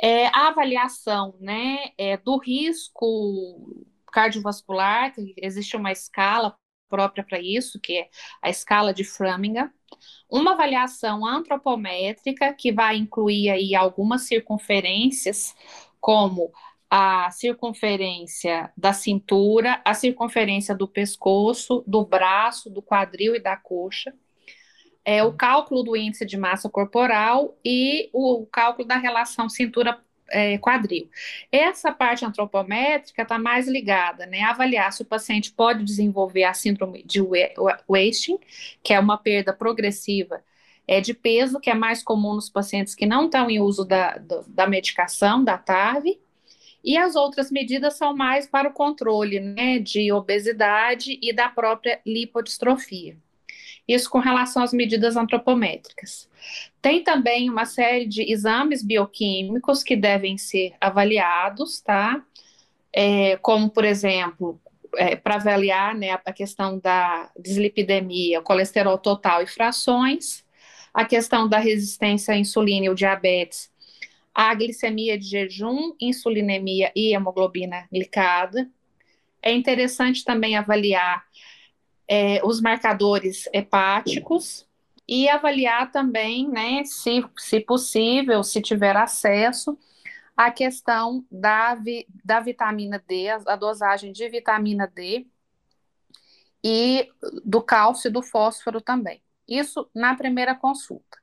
É, 0.00 0.26
a 0.28 0.48
avaliação 0.48 1.34
né, 1.40 1.90
é, 1.98 2.16
do 2.16 2.38
risco 2.38 3.86
cardiovascular, 4.12 5.12
existe 5.36 5.76
uma 5.76 5.92
escala 5.92 6.56
própria 6.88 7.22
para 7.22 7.38
isso, 7.40 7.78
que 7.80 7.98
é 7.98 8.08
a 8.42 8.48
escala 8.48 8.94
de 8.94 9.04
Framingham, 9.04 9.70
uma 10.30 10.52
avaliação 10.52 11.26
antropométrica, 11.26 12.52
que 12.54 12.72
vai 12.72 12.96
incluir 12.96 13.50
aí 13.50 13.74
algumas 13.74 14.22
circunferências, 14.22 15.54
como 16.00 16.50
a 16.90 17.30
circunferência 17.30 18.72
da 18.76 18.92
cintura, 18.92 19.80
a 19.84 19.92
circunferência 19.92 20.74
do 20.74 20.88
pescoço, 20.88 21.84
do 21.86 22.04
braço, 22.04 22.70
do 22.70 22.80
quadril 22.80 23.34
e 23.34 23.40
da 23.40 23.56
coxa, 23.56 24.14
é, 25.08 25.24
o 25.24 25.32
cálculo 25.32 25.82
do 25.82 25.96
índice 25.96 26.26
de 26.26 26.36
massa 26.36 26.68
corporal 26.68 27.56
e 27.64 28.10
o, 28.12 28.44
cálculo 28.44 28.86
da 28.86 28.98
relação 28.98 29.48
cintura 29.48 29.98
é, 30.30 30.58
quadril. 30.58 31.08
Essa 31.50 31.90
parte 31.90 32.26
antropométrica 32.26 33.22
está 33.22 33.38
mais 33.38 33.66
ligada, 33.66 34.26
né, 34.26 34.42
a 34.42 34.50
avaliar 34.50 34.92
se 34.92 35.00
o 35.00 35.06
paciente 35.06 35.50
pode 35.50 35.82
desenvolver 35.82 36.44
a 36.44 36.52
síndrome 36.52 37.02
de 37.04 37.22
wasting, 37.88 38.38
que 38.82 38.92
é 38.92 39.00
uma 39.00 39.16
perda 39.16 39.50
progressiva 39.50 40.44
é, 40.86 41.00
de 41.00 41.14
peso, 41.14 41.58
que 41.58 41.70
é 41.70 41.74
mais 41.74 42.02
comum 42.02 42.34
nos 42.34 42.50
pacientes 42.50 42.94
que 42.94 43.06
não 43.06 43.24
estão 43.24 43.48
em 43.48 43.60
uso 43.60 43.86
da, 43.86 44.20
da 44.46 44.66
medicação, 44.66 45.42
da 45.42 45.56
TAV, 45.56 46.20
e 46.84 46.98
as 46.98 47.16
outras 47.16 47.50
medidas 47.50 47.96
são 47.96 48.14
mais 48.14 48.46
para 48.46 48.68
o 48.68 48.74
controle 48.74 49.40
né, 49.40 49.78
de 49.78 50.12
obesidade 50.12 51.18
e 51.22 51.32
da 51.32 51.48
própria 51.48 51.98
lipodistrofia. 52.04 53.16
Isso 53.88 54.10
com 54.10 54.18
relação 54.18 54.62
às 54.62 54.72
medidas 54.72 55.16
antropométricas. 55.16 56.28
Tem 56.82 57.02
também 57.02 57.48
uma 57.48 57.64
série 57.64 58.06
de 58.06 58.30
exames 58.30 58.82
bioquímicos 58.82 59.82
que 59.82 59.96
devem 59.96 60.36
ser 60.36 60.74
avaliados, 60.78 61.80
tá? 61.80 62.22
É, 62.92 63.36
como, 63.38 63.70
por 63.70 63.84
exemplo, 63.84 64.60
é, 64.96 65.16
para 65.16 65.36
avaliar 65.36 65.94
né, 65.94 66.10
a 66.10 66.32
questão 66.32 66.78
da 66.78 67.30
dislipidemia, 67.38 68.42
colesterol 68.42 68.98
total 68.98 69.42
e 69.42 69.46
frações, 69.46 70.44
a 70.92 71.04
questão 71.04 71.48
da 71.48 71.58
resistência 71.58 72.34
à 72.34 72.36
insulina 72.36 72.86
e 72.86 72.90
o 72.90 72.94
diabetes, 72.94 73.70
a 74.34 74.54
glicemia 74.54 75.18
de 75.18 75.26
jejum, 75.26 75.94
insulinemia 76.00 76.92
e 76.94 77.14
hemoglobina 77.14 77.88
glicada. 77.90 78.68
É 79.42 79.52
interessante 79.52 80.24
também 80.24 80.56
avaliar 80.56 81.24
é, 82.08 82.40
os 82.44 82.60
marcadores 82.60 83.48
hepáticos 83.52 84.66
e 85.06 85.28
avaliar 85.28 85.90
também, 85.90 86.48
né, 86.48 86.84
se, 86.84 87.24
se 87.36 87.60
possível, 87.60 88.42
se 88.42 88.60
tiver 88.60 88.96
acesso, 88.96 89.78
a 90.36 90.50
questão 90.50 91.24
da, 91.30 91.74
vi, 91.74 92.06
da 92.24 92.40
vitamina 92.40 93.02
D, 93.06 93.28
a, 93.28 93.40
a 93.46 93.56
dosagem 93.56 94.12
de 94.12 94.28
vitamina 94.28 94.86
D 94.86 95.26
e 96.62 97.08
do 97.44 97.62
cálcio 97.62 98.08
e 98.08 98.12
do 98.12 98.22
fósforo 98.22 98.80
também. 98.80 99.22
Isso 99.48 99.88
na 99.94 100.14
primeira 100.14 100.54
consulta. 100.54 101.18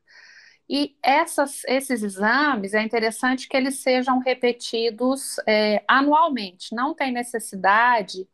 E 0.68 0.98
essas, 1.04 1.64
esses 1.66 2.02
exames, 2.02 2.74
é 2.74 2.82
interessante 2.82 3.48
que 3.48 3.56
eles 3.56 3.80
sejam 3.82 4.20
repetidos 4.20 5.36
é, 5.48 5.84
anualmente. 5.88 6.74
Não 6.74 6.96
tem 6.96 7.12
necessidade 7.12 8.28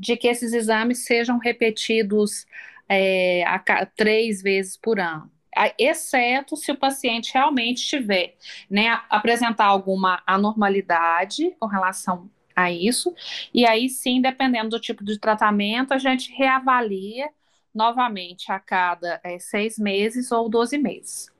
de 0.00 0.16
que 0.16 0.26
esses 0.26 0.54
exames 0.54 1.04
sejam 1.04 1.38
repetidos 1.38 2.46
é, 2.88 3.44
a, 3.44 3.58
três 3.84 4.40
vezes 4.40 4.76
por 4.76 4.98
ano. 4.98 5.30
Exceto 5.78 6.56
se 6.56 6.72
o 6.72 6.76
paciente 6.76 7.34
realmente 7.34 7.86
tiver, 7.86 8.36
né, 8.70 8.88
apresentar 9.10 9.66
alguma 9.66 10.22
anormalidade 10.26 11.54
com 11.58 11.66
relação 11.66 12.30
a 12.56 12.70
isso, 12.70 13.14
e 13.52 13.66
aí 13.66 13.88
sim, 13.88 14.22
dependendo 14.22 14.70
do 14.70 14.80
tipo 14.80 15.04
de 15.04 15.18
tratamento, 15.18 15.92
a 15.92 15.98
gente 15.98 16.32
reavalia 16.32 17.28
novamente 17.74 18.50
a 18.50 18.58
cada 18.58 19.20
é, 19.22 19.38
seis 19.38 19.78
meses 19.78 20.32
ou 20.32 20.48
12 20.48 20.78
meses. 20.78 21.30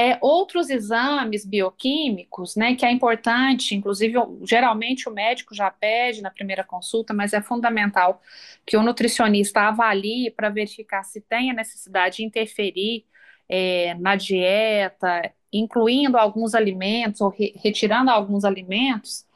É, 0.00 0.16
outros 0.20 0.70
exames 0.70 1.44
bioquímicos, 1.44 2.54
né, 2.54 2.76
que 2.76 2.86
é 2.86 2.92
importante, 2.92 3.74
inclusive, 3.74 4.14
geralmente 4.44 5.08
o 5.08 5.12
médico 5.12 5.52
já 5.52 5.72
pede 5.72 6.22
na 6.22 6.30
primeira 6.30 6.62
consulta, 6.62 7.12
mas 7.12 7.32
é 7.32 7.42
fundamental 7.42 8.22
que 8.64 8.76
o 8.76 8.82
nutricionista 8.84 9.62
avalie 9.62 10.30
para 10.30 10.50
verificar 10.50 11.02
se 11.02 11.20
tem 11.20 11.50
a 11.50 11.54
necessidade 11.54 12.18
de 12.18 12.24
interferir 12.24 13.06
é, 13.48 13.94
na 13.94 14.14
dieta, 14.14 15.32
incluindo 15.52 16.16
alguns 16.16 16.54
alimentos 16.54 17.20
ou 17.20 17.30
re 17.30 17.52
retirando 17.56 18.08
alguns 18.12 18.44
alimentos, 18.44 19.26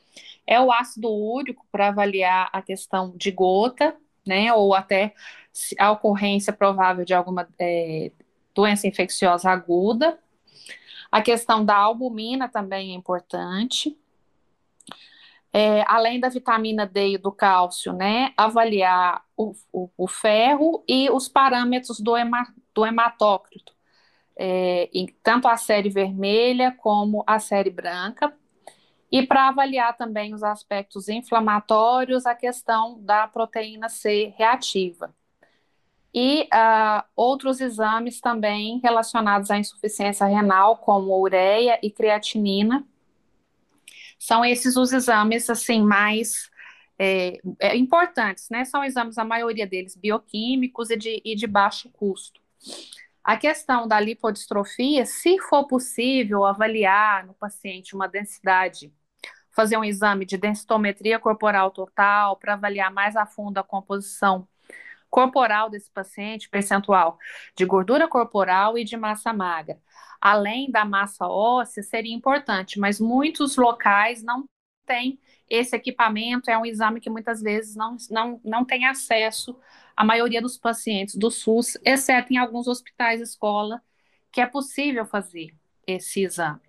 é 0.47 0.61
o 0.61 0.71
ácido 0.71 1.11
úrico 1.13 1.67
para 1.73 1.89
avaliar 1.89 2.49
a 2.53 2.63
questão 2.63 3.13
de 3.17 3.33
gota, 3.33 3.97
né, 4.25 4.53
ou 4.53 4.75
até 4.75 5.13
a 5.77 5.91
ocorrência 5.91 6.53
provável 6.53 7.05
de 7.05 7.15
alguma 7.15 7.49
é, 7.59 8.13
doença 8.55 8.87
infecciosa 8.87 9.51
aguda, 9.51 10.22
a 11.11 11.21
questão 11.21 11.63
da 11.65 11.77
albumina 11.77 12.49
também 12.49 12.93
é 12.93 12.95
importante. 12.95 13.99
É, 15.53 15.85
além 15.87 16.19
da 16.19 16.31
vitamina 16.31 16.87
D 16.87 17.11
e 17.11 17.19
do 17.19 17.31
cálcio, 17.31 17.93
né, 17.93 18.33
avaliar 18.39 19.23
o, 19.37 19.53
o, 19.71 19.91
o 19.99 20.09
ferro 20.09 20.83
e 20.89 21.11
os 21.11 21.29
parâmetros 21.29 22.01
do, 22.01 22.17
hema, 22.17 22.47
do 22.75 22.87
hematócrito, 22.87 23.75
é, 24.35 24.89
tanto 25.23 25.47
a 25.47 25.59
série 25.59 25.91
vermelha 25.91 26.73
como 26.73 27.23
a 27.27 27.39
série 27.39 27.69
branca, 27.69 28.35
e 29.11 29.27
para 29.27 29.49
avaliar 29.49 29.95
também 29.95 30.33
os 30.33 30.43
aspectos 30.43 31.11
inflamatórios, 31.11 32.25
a 32.25 32.35
questão 32.35 32.99
da 33.03 33.29
proteína 33.29 33.91
C 33.91 34.33
reativa 34.39 35.15
e 36.15 36.43
uh, 36.53 37.03
outros 37.17 37.61
exames 37.61 38.21
também 38.21 38.81
relacionados 38.83 39.51
à 39.51 39.59
insuficiência 39.59 40.27
renal, 40.27 40.77
como 40.77 41.19
ureia 41.19 41.79
e 41.83 41.91
creatinina. 41.91 42.87
São 44.19 44.45
esses 44.45 44.77
os 44.77 44.93
exames 44.93 45.49
assim 45.49 45.83
mais 45.83 46.51
é, 46.99 47.41
é, 47.59 47.77
importantes, 47.77 48.49
né? 48.51 48.65
São 48.65 48.85
exames, 48.85 49.19
a 49.19 49.25
maioria 49.25 49.67
deles, 49.67 49.97
bioquímicos 49.97 50.91
e 50.91 50.97
de, 50.97 51.23
e 51.25 51.35
de 51.35 51.47
baixo 51.47 51.91
custo. 51.91 52.41
A 53.25 53.37
questão 53.37 53.89
da 53.89 53.99
lipodistrofia, 53.99 55.07
se 55.07 55.39
for 55.39 55.67
possível 55.67 56.45
avaliar 56.45 57.27
no 57.27 57.35
paciente 57.35 57.95
uma 57.95 58.09
densidade, 58.09 58.93
fazer 59.51 59.77
um 59.77 59.85
exame 59.85 60.25
de 60.27 60.37
densitometria 60.37 61.19
corporal 61.19 61.71
total 61.71 62.37
para 62.37 62.55
avaliar 62.55 62.93
mais 62.93 63.17
a 63.17 63.27
fundo 63.27 63.59
a 63.59 63.63
composição 63.63 64.47
corporal 65.13 65.69
desse 65.69 65.91
paciente, 65.91 66.49
percentual 66.49 67.19
de 67.55 67.67
gordura 67.67 68.09
corporal 68.09 68.79
e 68.79 68.83
de 68.83 68.97
massa 68.97 69.31
magra. 69.31 69.79
Além 70.19 70.71
da 70.71 70.87
massa 70.87 71.29
óssea, 71.29 71.83
seria 71.83 72.15
importante, 72.15 72.81
mas 72.81 72.99
muitos 72.99 73.57
locais 73.57 74.23
não 74.23 74.47
têm 74.87 75.21
esse 75.51 75.77
equipamento, 75.77 76.51
é 76.51 76.57
um 76.57 76.65
exame 76.65 76.99
que 76.99 77.11
muitas 77.11 77.43
vezes 77.43 77.77
não, 77.77 77.97
não, 78.11 78.41
não 78.43 78.65
tem 78.65 78.87
acesso 78.87 79.55
a 79.95 80.03
maioria 80.03 80.41
dos 80.41 80.57
pacientes 80.57 81.15
do 81.15 81.31
SUS, 81.31 81.77
exceto 81.85 82.33
em 82.33 82.39
alguns 82.39 82.67
hospitais 82.67 83.21
escola, 83.21 83.83
que 84.33 84.41
é 84.41 84.47
possível 84.47 85.05
fazer 85.05 85.55
esse 85.87 86.23
exame. 86.23 86.61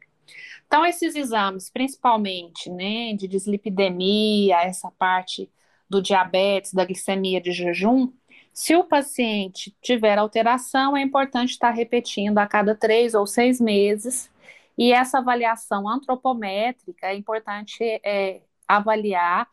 Então, 0.67 0.85
esses 0.85 1.15
exames, 1.15 1.69
principalmente, 1.69 2.69
né, 2.69 3.13
de 3.13 3.25
dislipidemia, 3.25 4.57
essa 4.63 4.91
parte 4.91 5.49
do 5.89 6.01
diabetes, 6.01 6.73
da 6.73 6.83
glicemia 6.83 7.39
de 7.39 7.51
jejum, 7.51 8.11
se 8.53 8.75
o 8.75 8.83
paciente 8.83 9.75
tiver 9.81 10.17
alteração, 10.17 10.95
é 10.95 11.01
importante 11.01 11.51
estar 11.51 11.71
repetindo 11.71 12.37
a 12.37 12.45
cada 12.45 12.75
três 12.75 13.15
ou 13.15 13.25
seis 13.25 13.59
meses. 13.59 14.31
E 14.77 14.93
essa 14.93 15.19
avaliação 15.19 15.89
antropométrica 15.89 17.07
é 17.07 17.15
importante 17.15 17.77
é, 18.03 18.41
avaliar 18.67 19.47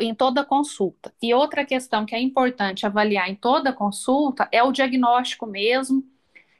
em 0.00 0.14
toda 0.14 0.44
consulta. 0.44 1.12
E 1.20 1.34
outra 1.34 1.64
questão 1.64 2.06
que 2.06 2.14
é 2.14 2.20
importante 2.20 2.86
avaliar 2.86 3.28
em 3.28 3.34
toda 3.34 3.72
consulta 3.72 4.48
é 4.52 4.62
o 4.62 4.72
diagnóstico 4.72 5.44
mesmo 5.44 6.04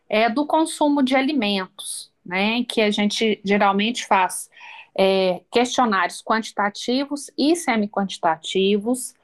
é, 0.09 0.28
do 0.28 0.45
consumo 0.45 1.02
de 1.02 1.14
alimentos, 1.14 2.12
né? 2.26 2.64
Que 2.64 2.83
a 2.83 2.90
gente 2.90 3.40
geralmente 3.45 4.04
faz 4.07 4.50
é, 4.99 5.40
questionários 5.50 6.23
quantitativos 6.23 7.31
e 7.38 7.54
semi-quantitativos 7.57 9.14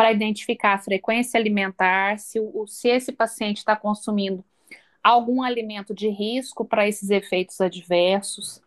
para 0.00 0.12
identificar 0.12 0.72
a 0.72 0.78
frequência 0.78 1.38
alimentar, 1.38 2.18
se, 2.18 2.40
o, 2.40 2.66
se 2.66 2.88
esse 2.88 3.12
paciente 3.12 3.58
está 3.58 3.76
consumindo 3.76 4.42
algum 5.04 5.42
alimento 5.42 5.92
de 5.92 6.08
risco 6.08 6.64
para 6.64 6.88
esses 6.88 7.10
efeitos 7.10 7.60
adversos, 7.60 8.62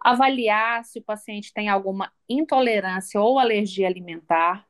avaliar 0.00 0.84
se 0.84 1.00
o 1.00 1.02
paciente 1.02 1.52
tem 1.52 1.68
alguma 1.68 2.12
intolerância 2.28 3.20
ou 3.20 3.36
alergia 3.36 3.88
alimentar, 3.88 4.64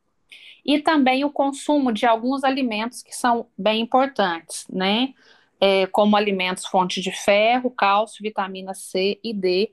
e 0.65 0.79
também 0.79 1.23
o 1.23 1.31
consumo 1.31 1.93
de 1.93 2.07
alguns 2.07 2.45
alimentos 2.45 3.03
que 3.03 3.15
são 3.15 3.47
bem 3.59 3.83
importantes, 3.83 4.67
né? 4.71 5.13
É, 5.61 5.87
como 5.87 6.17
alimentos 6.17 6.65
fonte 6.65 7.03
de 7.03 7.13
ferro, 7.13 7.71
cálcio, 7.71 8.23
vitamina 8.23 8.73
C 8.73 9.21
e 9.23 9.35
D, 9.35 9.71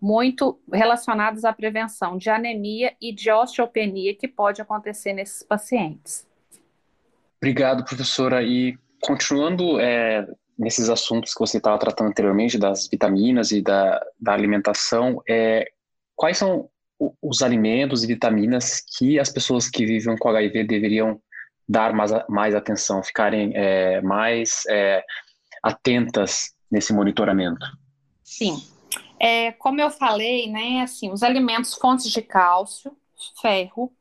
muito 0.00 0.58
relacionados 0.72 1.44
à 1.44 1.52
prevenção 1.52 2.16
de 2.16 2.30
anemia 2.30 2.94
e 3.00 3.12
de 3.12 3.30
osteopenia 3.30 4.14
que 4.14 4.26
pode 4.26 4.62
acontecer 4.62 5.12
nesses 5.12 5.42
pacientes. 5.42 6.26
Obrigado, 7.36 7.84
professora. 7.84 8.42
E 8.42 8.78
continuando 9.00 9.78
é, 9.78 10.26
nesses 10.58 10.88
assuntos 10.88 11.34
que 11.34 11.40
você 11.40 11.58
estava 11.58 11.78
tratando 11.78 12.08
anteriormente, 12.08 12.58
das 12.58 12.88
vitaminas 12.88 13.50
e 13.50 13.62
da, 13.62 14.00
da 14.18 14.32
alimentação, 14.32 15.22
é, 15.28 15.70
quais 16.16 16.38
são 16.38 16.68
os 17.22 17.40
alimentos 17.40 18.04
e 18.04 18.06
vitaminas 18.06 18.82
que 18.98 19.18
as 19.18 19.30
pessoas 19.30 19.68
que 19.68 19.86
vivem 19.86 20.16
com 20.18 20.28
HIV 20.28 20.64
deveriam 20.64 21.20
dar 21.66 21.94
mais, 21.94 22.10
mais 22.28 22.54
atenção, 22.54 23.02
ficarem 23.02 23.52
é, 23.54 24.02
mais 24.02 24.64
é, 24.68 25.02
atentas 25.62 26.54
nesse 26.70 26.92
monitoramento? 26.92 27.66
Sim. 28.22 28.62
É, 29.20 29.52
como 29.52 29.80
eu 29.80 29.90
falei, 29.90 30.50
né, 30.50 30.80
assim, 30.80 31.12
os 31.12 31.22
alimentos 31.22 31.74
fontes 31.74 32.10
de 32.10 32.22
cálcio, 32.22 32.96
ferro, 33.40 33.92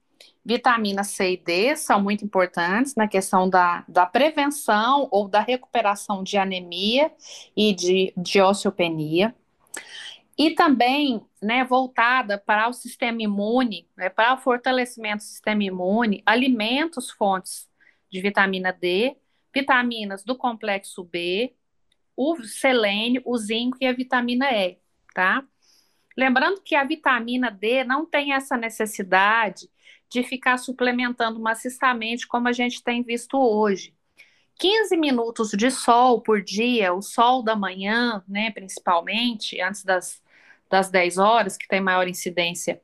vitamina 0.45 1.03
C 1.03 1.33
e 1.33 1.37
D 1.37 1.75
são 1.75 2.01
muito 2.01 2.23
importantes 2.23 2.95
na 2.95 3.05
questão 3.05 3.49
da, 3.49 3.83
da 3.87 4.05
prevenção 4.05 5.09
ou 5.11 5.27
da 5.27 5.41
recuperação 5.41 6.23
de 6.23 6.37
anemia 6.37 7.11
e 7.55 7.73
de, 7.73 8.13
de 8.15 8.41
osteopenia. 8.41 9.35
E 10.37 10.51
também 10.51 11.21
né, 11.41 11.65
voltada 11.65 12.37
para 12.37 12.69
o 12.69 12.73
sistema 12.73 13.21
imune, 13.21 13.85
né, 13.97 14.09
para 14.09 14.33
o 14.35 14.37
fortalecimento 14.37 15.17
do 15.17 15.23
sistema 15.27 15.63
imune, 15.65 16.23
alimentos 16.25 17.11
fontes 17.11 17.69
de 18.09 18.21
vitamina 18.21 18.71
D, 18.71 19.17
vitaminas 19.53 20.23
do 20.23 20.37
complexo 20.37 21.03
B, 21.03 21.53
o 22.15 22.41
selênio, 22.43 23.21
o 23.25 23.37
zinco 23.37 23.77
e 23.81 23.85
a 23.85 23.91
vitamina 23.91 24.49
E, 24.51 24.77
tá? 25.13 25.43
Lembrando 26.17 26.61
que 26.61 26.75
a 26.75 26.83
vitamina 26.83 27.49
D 27.49 27.83
não 27.83 28.05
tem 28.05 28.33
essa 28.33 28.57
necessidade 28.57 29.69
de 30.09 30.23
ficar 30.23 30.57
suplementando 30.57 31.39
maciçamente 31.39 32.27
como 32.27 32.47
a 32.47 32.51
gente 32.51 32.83
tem 32.83 33.03
visto 33.03 33.37
hoje. 33.37 33.93
15 34.55 34.97
minutos 34.97 35.51
de 35.51 35.71
sol 35.71 36.21
por 36.21 36.41
dia, 36.41 36.93
o 36.93 37.01
sol 37.01 37.41
da 37.41 37.55
manhã, 37.55 38.23
né, 38.27 38.51
principalmente, 38.51 39.61
antes 39.61 39.83
das 39.83 40.21
das 40.69 40.89
10 40.91 41.17
horas, 41.17 41.57
que 41.57 41.67
tem 41.67 41.81
maior 41.81 42.07
incidência, 42.07 42.79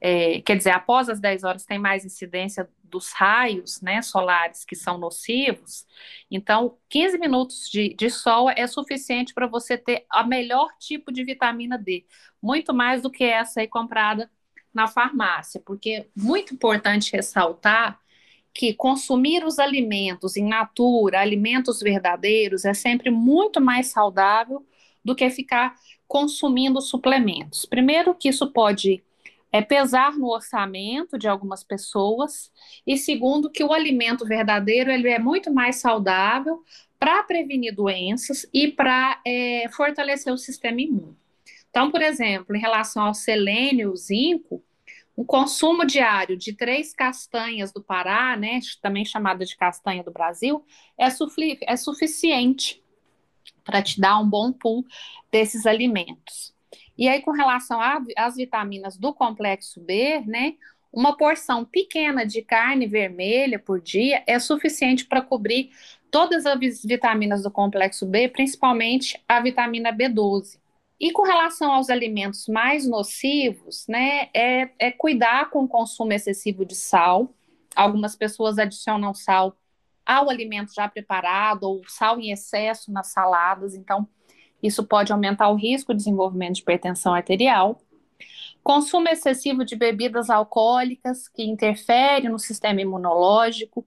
é, 0.00 0.40
quer 0.40 0.56
dizer, 0.56 0.70
após 0.70 1.08
as 1.08 1.20
10 1.20 1.44
horas 1.44 1.64
tem 1.64 1.78
mais 1.78 2.04
incidência 2.04 2.68
dos 2.90 3.12
raios 3.12 3.80
né, 3.80 4.02
solares 4.02 4.64
que 4.64 4.74
são 4.74 4.98
nocivos. 4.98 5.86
Então, 6.30 6.76
15 6.88 7.18
minutos 7.18 7.68
de, 7.70 7.94
de 7.94 8.10
sol 8.10 8.50
é 8.50 8.66
suficiente 8.66 9.32
para 9.32 9.46
você 9.46 9.78
ter 9.78 10.04
a 10.10 10.24
melhor 10.24 10.68
tipo 10.78 11.12
de 11.12 11.24
vitamina 11.24 11.78
D, 11.78 12.04
muito 12.42 12.74
mais 12.74 13.02
do 13.02 13.10
que 13.10 13.24
essa 13.24 13.60
aí 13.60 13.68
comprada 13.68 14.30
na 14.72 14.86
farmácia, 14.86 15.60
porque 15.64 15.90
é 15.90 16.06
muito 16.16 16.54
importante 16.54 17.12
ressaltar 17.12 18.00
que 18.52 18.74
consumir 18.74 19.44
os 19.44 19.58
alimentos 19.58 20.36
em 20.36 20.44
natura, 20.44 21.20
alimentos 21.20 21.80
verdadeiros, 21.80 22.64
é 22.64 22.74
sempre 22.74 23.10
muito 23.10 23.60
mais 23.60 23.88
saudável 23.88 24.66
do 25.04 25.14
que 25.14 25.30
ficar 25.30 25.74
consumindo 26.06 26.80
suplementos. 26.80 27.64
Primeiro, 27.64 28.14
que 28.14 28.28
isso 28.28 28.52
pode 28.52 29.02
é, 29.52 29.60
pesar 29.60 30.16
no 30.16 30.28
orçamento 30.28 31.18
de 31.18 31.28
algumas 31.28 31.64
pessoas, 31.64 32.52
e 32.86 32.96
segundo, 32.96 33.50
que 33.50 33.64
o 33.64 33.72
alimento 33.72 34.24
verdadeiro 34.24 34.90
ele 34.90 35.08
é 35.08 35.18
muito 35.18 35.52
mais 35.52 35.76
saudável 35.76 36.62
para 36.98 37.22
prevenir 37.22 37.74
doenças 37.74 38.46
e 38.52 38.68
para 38.68 39.20
é, 39.26 39.68
fortalecer 39.72 40.32
o 40.32 40.38
sistema 40.38 40.80
imune. 40.80 41.16
Então, 41.70 41.90
por 41.90 42.02
exemplo, 42.02 42.54
em 42.54 42.60
relação 42.60 43.04
ao 43.04 43.14
selênio, 43.14 43.92
o 43.92 43.96
zinco, 43.96 44.62
um 45.16 45.24
consumo 45.24 45.84
diário 45.84 46.36
de 46.36 46.52
três 46.52 46.94
castanhas 46.94 47.72
do 47.72 47.82
Pará, 47.82 48.36
né, 48.36 48.60
também 48.80 49.04
chamada 49.04 49.44
de 49.44 49.56
castanha 49.56 50.02
do 50.02 50.10
Brasil, 50.10 50.64
é, 50.98 51.06
é 51.66 51.76
suficiente 51.76 52.82
para 53.64 53.82
te 53.82 54.00
dar 54.00 54.18
um 54.18 54.28
bom 54.28 54.52
pool 54.52 54.84
desses 55.30 55.66
alimentos. 55.66 56.54
E 57.00 57.08
aí, 57.08 57.22
com 57.22 57.30
relação 57.30 57.80
às 58.14 58.36
vitaminas 58.36 58.98
do 58.98 59.14
complexo 59.14 59.80
B, 59.80 60.20
né, 60.26 60.56
uma 60.92 61.16
porção 61.16 61.64
pequena 61.64 62.26
de 62.26 62.42
carne 62.42 62.86
vermelha 62.86 63.58
por 63.58 63.80
dia 63.80 64.22
é 64.26 64.38
suficiente 64.38 65.06
para 65.06 65.22
cobrir 65.22 65.70
todas 66.10 66.44
as 66.44 66.58
vitaminas 66.84 67.42
do 67.42 67.50
complexo 67.50 68.04
B, 68.04 68.28
principalmente 68.28 69.18
a 69.26 69.40
vitamina 69.40 69.90
B12. 69.90 70.60
E 71.00 71.10
com 71.10 71.22
relação 71.22 71.72
aos 71.72 71.88
alimentos 71.88 72.46
mais 72.46 72.86
nocivos, 72.86 73.86
né, 73.88 74.28
é, 74.34 74.68
é 74.78 74.90
cuidar 74.90 75.48
com 75.48 75.64
o 75.64 75.68
consumo 75.68 76.12
excessivo 76.12 76.66
de 76.66 76.74
sal. 76.74 77.34
Algumas 77.74 78.14
pessoas 78.14 78.58
adicionam 78.58 79.14
sal 79.14 79.56
ao 80.04 80.28
alimento 80.28 80.74
já 80.74 80.86
preparado 80.86 81.62
ou 81.62 81.80
sal 81.88 82.20
em 82.20 82.30
excesso 82.30 82.92
nas 82.92 83.06
saladas, 83.06 83.74
então 83.74 84.06
isso 84.62 84.84
pode 84.84 85.12
aumentar 85.12 85.48
o 85.48 85.54
risco 85.54 85.92
de 85.92 85.98
desenvolvimento 85.98 86.56
de 86.56 86.62
hipertensão 86.62 87.14
arterial. 87.14 87.80
Consumo 88.62 89.08
excessivo 89.08 89.64
de 89.64 89.74
bebidas 89.74 90.28
alcoólicas, 90.28 91.28
que 91.28 91.42
interfere 91.42 92.28
no 92.28 92.38
sistema 92.38 92.80
imunológico 92.80 93.86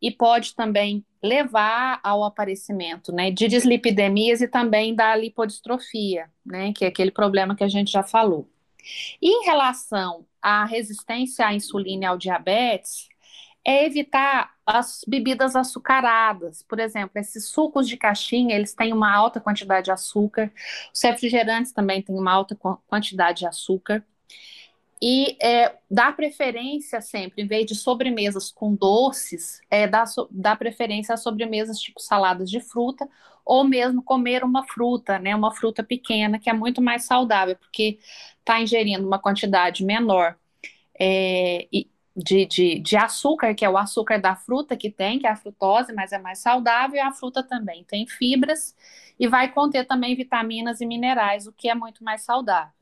e 0.00 0.10
pode 0.10 0.54
também 0.54 1.04
levar 1.22 2.00
ao 2.02 2.24
aparecimento 2.24 3.12
né, 3.12 3.30
de 3.30 3.46
dislipidemias 3.46 4.40
e 4.40 4.48
também 4.48 4.94
da 4.94 5.14
lipodistrofia, 5.14 6.28
né, 6.44 6.72
que 6.72 6.84
é 6.84 6.88
aquele 6.88 7.10
problema 7.12 7.54
que 7.54 7.62
a 7.62 7.68
gente 7.68 7.92
já 7.92 8.02
falou. 8.02 8.48
E 9.20 9.28
em 9.28 9.44
relação 9.44 10.26
à 10.40 10.64
resistência 10.64 11.46
à 11.46 11.54
insulina 11.54 12.04
e 12.04 12.06
ao 12.06 12.18
diabetes, 12.18 13.08
é 13.64 13.86
evitar 13.86 14.52
as 14.66 15.04
bebidas 15.06 15.54
açucaradas. 15.56 16.62
Por 16.62 16.78
exemplo, 16.80 17.12
esses 17.16 17.48
sucos 17.48 17.88
de 17.88 17.96
caixinha, 17.96 18.54
eles 18.56 18.74
têm 18.74 18.92
uma 18.92 19.12
alta 19.14 19.40
quantidade 19.40 19.86
de 19.86 19.90
açúcar. 19.92 20.52
Os 20.94 21.02
refrigerantes 21.02 21.72
também 21.72 22.02
têm 22.02 22.16
uma 22.16 22.32
alta 22.32 22.56
quantidade 22.86 23.40
de 23.40 23.46
açúcar. 23.46 24.04
E 25.04 25.36
é, 25.42 25.74
dá 25.90 26.12
preferência 26.12 27.00
sempre, 27.00 27.42
em 27.42 27.46
vez 27.46 27.66
de 27.66 27.74
sobremesas 27.74 28.52
com 28.52 28.72
doces, 28.72 29.60
é, 29.68 29.88
dá, 29.88 30.04
dá 30.30 30.54
preferência 30.54 31.12
a 31.12 31.16
sobremesas 31.16 31.78
tipo 31.80 32.00
saladas 32.00 32.48
de 32.48 32.60
fruta, 32.60 33.08
ou 33.44 33.64
mesmo 33.64 34.00
comer 34.00 34.44
uma 34.44 34.64
fruta, 34.64 35.18
né, 35.18 35.34
uma 35.34 35.52
fruta 35.52 35.82
pequena, 35.82 36.38
que 36.38 36.48
é 36.48 36.52
muito 36.52 36.80
mais 36.80 37.04
saudável, 37.04 37.56
porque 37.56 37.98
está 38.38 38.60
ingerindo 38.60 39.04
uma 39.04 39.18
quantidade 39.18 39.84
menor 39.84 40.36
é, 40.98 41.66
e, 41.72 41.90
de, 42.16 42.46
de, 42.46 42.78
de 42.80 42.96
açúcar, 42.96 43.54
que 43.54 43.64
é 43.64 43.70
o 43.70 43.78
açúcar 43.78 44.18
da 44.20 44.36
fruta 44.36 44.76
que 44.76 44.90
tem, 44.90 45.18
que 45.18 45.26
é 45.26 45.30
a 45.30 45.36
frutose, 45.36 45.92
mas 45.92 46.12
é 46.12 46.18
mais 46.18 46.38
saudável, 46.40 46.96
e 46.96 47.00
a 47.00 47.12
fruta 47.12 47.42
também 47.42 47.84
tem 47.84 48.06
fibras 48.06 48.74
e 49.18 49.28
vai 49.28 49.52
conter 49.52 49.86
também 49.86 50.14
vitaminas 50.16 50.80
e 50.80 50.86
minerais, 50.86 51.46
o 51.46 51.52
que 51.52 51.68
é 51.68 51.74
muito 51.74 52.04
mais 52.04 52.22
saudável. 52.22 52.72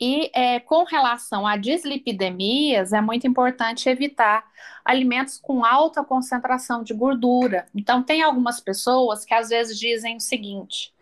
E 0.00 0.30
é, 0.34 0.58
com 0.60 0.84
relação 0.84 1.46
a 1.46 1.56
dislipidemias, 1.56 2.92
é 2.92 3.00
muito 3.00 3.26
importante 3.26 3.88
evitar 3.88 4.44
alimentos 4.84 5.38
com 5.38 5.64
alta 5.64 6.02
concentração 6.04 6.82
de 6.82 6.92
gordura. 6.92 7.66
Então, 7.74 8.02
tem 8.02 8.22
algumas 8.22 8.60
pessoas 8.60 9.24
que 9.24 9.32
às 9.32 9.48
vezes 9.50 9.78
dizem 9.78 10.16
o 10.16 10.20
seguinte: 10.20 10.92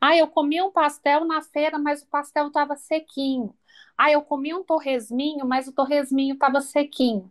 ah, 0.00 0.16
eu 0.16 0.28
comi 0.28 0.62
um 0.62 0.70
pastel 0.70 1.24
na 1.24 1.42
feira, 1.42 1.78
mas 1.78 2.02
o 2.02 2.06
pastel 2.06 2.48
estava 2.48 2.76
sequinho. 2.76 3.54
Ah, 3.98 4.10
eu 4.10 4.22
comi 4.22 4.52
um 4.54 4.62
torresminho, 4.62 5.46
mas 5.46 5.66
o 5.68 5.72
torresminho 5.72 6.34
estava 6.34 6.60
sequinho. 6.60 7.30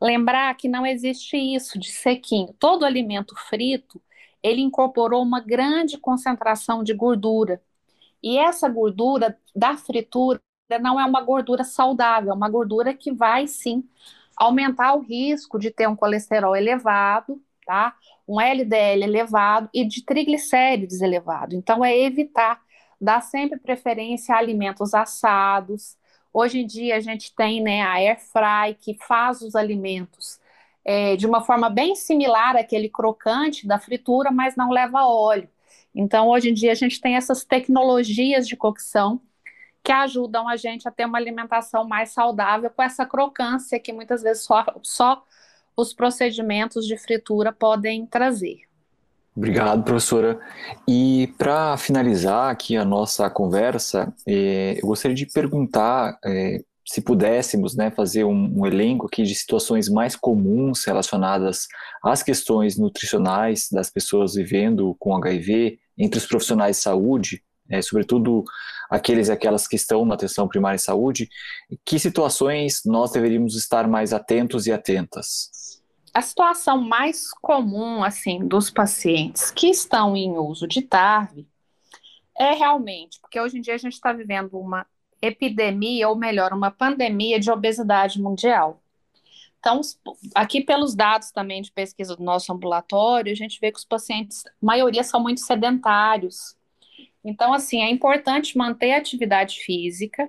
Lembrar 0.00 0.54
que 0.56 0.68
não 0.68 0.86
existe 0.86 1.36
isso 1.36 1.78
de 1.78 1.92
sequinho. 1.92 2.54
Todo 2.58 2.84
alimento 2.84 3.36
frito, 3.48 4.02
ele 4.42 4.60
incorporou 4.62 5.22
uma 5.22 5.40
grande 5.40 5.98
concentração 5.98 6.82
de 6.82 6.94
gordura. 6.94 7.62
E 8.22 8.38
essa 8.38 8.68
gordura 8.68 9.38
da 9.54 9.76
fritura 9.76 10.40
não 10.80 10.98
é 11.00 11.04
uma 11.04 11.20
gordura 11.22 11.64
saudável, 11.64 12.32
é 12.32 12.34
uma 12.34 12.48
gordura 12.48 12.94
que 12.94 13.12
vai 13.12 13.46
sim 13.46 13.84
aumentar 14.36 14.94
o 14.94 15.00
risco 15.00 15.58
de 15.58 15.70
ter 15.70 15.88
um 15.88 15.96
colesterol 15.96 16.56
elevado, 16.56 17.40
tá? 17.66 17.96
Um 18.26 18.40
LDL 18.40 19.04
elevado 19.04 19.68
e 19.74 19.84
de 19.86 20.04
triglicérides 20.04 21.00
elevado. 21.02 21.54
Então 21.54 21.84
é 21.84 21.96
evitar 21.98 22.60
dá 23.02 23.20
sempre 23.20 23.58
preferência 23.58 24.32
a 24.34 24.38
alimentos 24.38 24.94
assados. 24.94 25.96
Hoje 26.32 26.60
em 26.60 26.66
dia 26.66 26.96
a 26.96 27.00
gente 27.00 27.34
tem 27.34 27.60
né, 27.60 27.82
a 27.82 27.94
air 27.94 28.18
fry 28.20 28.74
que 28.80 28.96
faz 29.04 29.42
os 29.42 29.56
alimentos 29.56 30.40
é, 30.84 31.16
de 31.16 31.26
uma 31.26 31.42
forma 31.42 31.68
bem 31.68 31.96
similar 31.96 32.56
àquele 32.56 32.88
crocante 32.88 33.66
da 33.66 33.78
fritura, 33.78 34.30
mas 34.30 34.54
não 34.56 34.70
leva 34.70 35.04
óleo. 35.04 35.48
Então 35.92 36.28
hoje 36.28 36.50
em 36.50 36.54
dia 36.54 36.70
a 36.72 36.76
gente 36.76 37.00
tem 37.00 37.16
essas 37.16 37.44
tecnologias 37.44 38.46
de 38.46 38.56
cocção 38.56 39.20
que 39.82 39.90
ajudam 39.90 40.48
a 40.48 40.56
gente 40.56 40.86
a 40.86 40.92
ter 40.92 41.04
uma 41.04 41.18
alimentação 41.18 41.86
mais 41.86 42.10
saudável 42.12 42.70
com 42.70 42.82
essa 42.82 43.04
crocância 43.04 43.80
que 43.80 43.92
muitas 43.92 44.22
vezes 44.22 44.44
só, 44.44 44.64
só 44.82 45.24
os 45.76 45.92
procedimentos 45.92 46.86
de 46.86 46.96
fritura 46.96 47.52
podem 47.52 48.06
trazer. 48.06 48.60
Obrigado, 49.34 49.82
professora. 49.82 50.38
E 50.86 51.32
para 51.38 51.76
finalizar 51.78 52.50
aqui 52.50 52.76
a 52.76 52.84
nossa 52.84 53.30
conversa, 53.30 54.12
eh, 54.26 54.78
eu 54.78 54.86
gostaria 54.86 55.16
de 55.16 55.24
perguntar 55.26 56.18
eh, 56.22 56.62
se 56.84 57.00
pudéssemos 57.00 57.74
né, 57.74 57.90
fazer 57.90 58.24
um, 58.24 58.60
um, 58.60 58.66
elenco 58.66 59.06
aqui 59.06 59.22
de 59.22 59.34
situações 59.34 59.88
mais 59.88 60.14
comuns 60.14 60.84
relacionadas 60.84 61.66
às 62.04 62.22
questões 62.22 62.76
nutricionais 62.76 63.68
das 63.72 63.88
pessoas 63.88 64.34
vivendo 64.34 64.94
com 64.98 65.16
HIV 65.16 65.78
entre 65.96 66.18
os 66.18 66.26
profissionais 66.26 66.76
de 66.76 66.82
saúde, 66.82 67.42
é, 67.70 67.80
sobretudo 67.80 68.44
aqueles 68.90 69.28
e 69.28 69.32
aquelas 69.32 69.66
que 69.66 69.76
estão 69.76 70.04
na 70.04 70.14
atenção 70.14 70.46
primária 70.46 70.76
de 70.76 70.82
saúde, 70.82 71.28
que 71.86 71.98
situações 71.98 72.82
nós 72.84 73.12
deveríamos 73.12 73.56
estar 73.56 73.88
mais 73.88 74.12
atentos 74.12 74.66
e 74.66 74.72
atentas? 74.72 75.71
A 76.14 76.20
situação 76.20 76.80
mais 76.80 77.30
comum 77.32 78.04
assim 78.04 78.46
dos 78.46 78.70
pacientes 78.70 79.50
que 79.50 79.68
estão 79.68 80.14
em 80.14 80.36
uso 80.36 80.66
de 80.66 80.82
TARV 80.82 81.46
é 82.38 82.52
realmente, 82.52 83.18
porque 83.20 83.40
hoje 83.40 83.58
em 83.58 83.60
dia 83.60 83.74
a 83.74 83.78
gente 83.78 83.94
está 83.94 84.12
vivendo 84.12 84.58
uma 84.58 84.86
epidemia, 85.22 86.08
ou 86.08 86.16
melhor, 86.16 86.52
uma 86.52 86.70
pandemia 86.70 87.38
de 87.38 87.50
obesidade 87.50 88.20
mundial. 88.20 88.82
Então, 89.58 89.80
aqui 90.34 90.60
pelos 90.60 90.94
dados 90.94 91.30
também 91.30 91.62
de 91.62 91.70
pesquisa 91.70 92.16
do 92.16 92.24
nosso 92.24 92.52
ambulatório, 92.52 93.30
a 93.30 93.36
gente 93.36 93.60
vê 93.60 93.70
que 93.70 93.78
os 93.78 93.84
pacientes, 93.84 94.44
a 94.44 94.50
maioria 94.60 95.04
são 95.04 95.22
muito 95.22 95.40
sedentários. 95.40 96.56
Então, 97.24 97.54
assim, 97.54 97.80
é 97.80 97.88
importante 97.88 98.58
manter 98.58 98.92
a 98.92 98.98
atividade 98.98 99.60
física, 99.60 100.28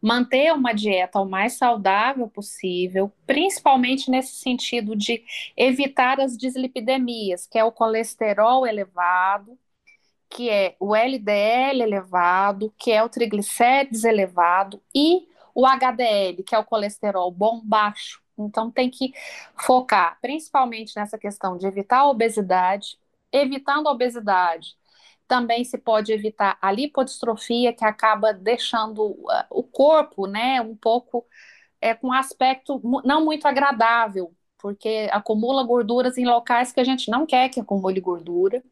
manter 0.00 0.52
uma 0.52 0.72
dieta 0.72 1.20
o 1.20 1.28
mais 1.28 1.54
saudável 1.54 2.28
possível, 2.28 3.12
principalmente 3.26 4.10
nesse 4.10 4.36
sentido 4.36 4.94
de 4.94 5.24
evitar 5.56 6.20
as 6.20 6.36
dislipidemias, 6.36 7.46
que 7.46 7.58
é 7.58 7.64
o 7.64 7.72
colesterol 7.72 8.66
elevado, 8.66 9.58
que 10.30 10.50
é 10.50 10.76
o 10.78 10.94
LDL 10.94 11.82
elevado, 11.82 12.72
que 12.78 12.92
é 12.92 13.02
o 13.02 13.08
triglicérides 13.08 14.04
elevado 14.04 14.80
e 14.94 15.26
o 15.54 15.66
HDL, 15.66 16.42
que 16.44 16.54
é 16.54 16.58
o 16.58 16.64
colesterol 16.64 17.30
bom 17.32 17.60
baixo. 17.64 18.22
Então 18.38 18.70
tem 18.70 18.88
que 18.90 19.12
focar 19.56 20.18
principalmente 20.20 20.94
nessa 20.96 21.18
questão 21.18 21.56
de 21.56 21.66
evitar 21.66 22.00
a 22.00 22.08
obesidade, 22.08 22.98
evitando 23.32 23.88
a 23.88 23.92
obesidade. 23.92 24.76
Também 25.28 25.62
se 25.64 25.78
pode 25.78 26.12
evitar 26.12 26.58
a 26.60 26.72
lipodistrofia, 26.72 27.72
que 27.72 27.84
acaba 27.84 28.32
deixando 28.32 29.10
uh, 29.10 29.44
o 29.50 29.62
corpo, 29.62 30.26
né, 30.26 30.60
um 30.60 30.74
pouco 30.74 31.24
é, 31.80 31.94
com 31.94 32.08
um 32.08 32.12
aspecto 32.12 32.80
não 33.04 33.24
muito 33.24 33.46
agradável, 33.46 34.34
porque 34.58 35.08
acumula 35.12 35.62
gorduras 35.64 36.18
em 36.18 36.26
locais 36.26 36.72
que 36.72 36.80
a 36.80 36.84
gente 36.84 37.10
não 37.10 37.26
quer 37.26 37.48
que 37.50 37.60
acumule 37.60 38.00
gordura. 38.00 38.62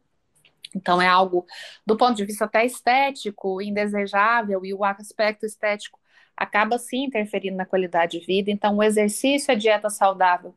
Então, 0.75 1.01
é 1.01 1.07
algo, 1.07 1.45
do 1.85 1.95
ponto 1.95 2.15
de 2.15 2.25
vista 2.25 2.45
até 2.45 2.65
estético, 2.65 3.61
indesejável, 3.61 4.65
e 4.65 4.73
o 4.73 4.83
aspecto 4.83 5.45
estético 5.45 5.99
acaba 6.35 6.77
sim 6.77 7.05
interferindo 7.05 7.57
na 7.57 7.65
qualidade 7.65 8.19
de 8.19 8.25
vida. 8.25 8.51
Então, 8.51 8.75
o 8.77 8.83
exercício 8.83 9.51
e 9.51 9.53
a 9.53 9.57
dieta 9.57 9.89
saudável 9.89 10.53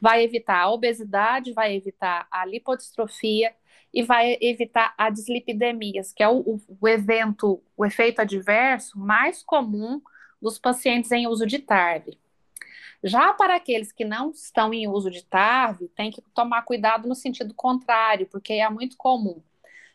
vai 0.00 0.24
evitar 0.24 0.58
a 0.60 0.70
obesidade, 0.70 1.52
vai 1.52 1.74
evitar 1.74 2.26
a 2.30 2.44
lipodistrofia 2.44 3.54
e 3.92 4.02
vai 4.02 4.38
evitar 4.40 4.94
a 4.96 5.10
dislipidemias, 5.10 6.12
que 6.12 6.22
é 6.22 6.28
o, 6.28 6.60
o, 6.80 6.88
evento, 6.88 7.62
o 7.76 7.84
efeito 7.84 8.20
adverso 8.20 8.98
mais 8.98 9.42
comum 9.42 10.00
dos 10.40 10.58
pacientes 10.58 11.12
em 11.12 11.26
uso 11.26 11.46
de 11.46 11.58
TARV. 11.58 12.18
Já 13.04 13.32
para 13.34 13.56
aqueles 13.56 13.92
que 13.92 14.04
não 14.04 14.30
estão 14.30 14.72
em 14.72 14.88
uso 14.88 15.10
de 15.10 15.24
TARV, 15.24 15.88
tem 15.88 16.10
que 16.10 16.22
tomar 16.34 16.62
cuidado 16.62 17.08
no 17.08 17.14
sentido 17.14 17.52
contrário, 17.54 18.26
porque 18.26 18.54
é 18.54 18.68
muito 18.70 18.96
comum 18.96 19.42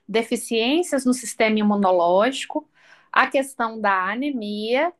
deficiências 0.07 1.05
no 1.05 1.13
sistema 1.13 1.59
imunológico, 1.59 2.69
a 3.11 3.27
questão 3.27 3.79
da 3.79 4.09
anemia 4.09 4.93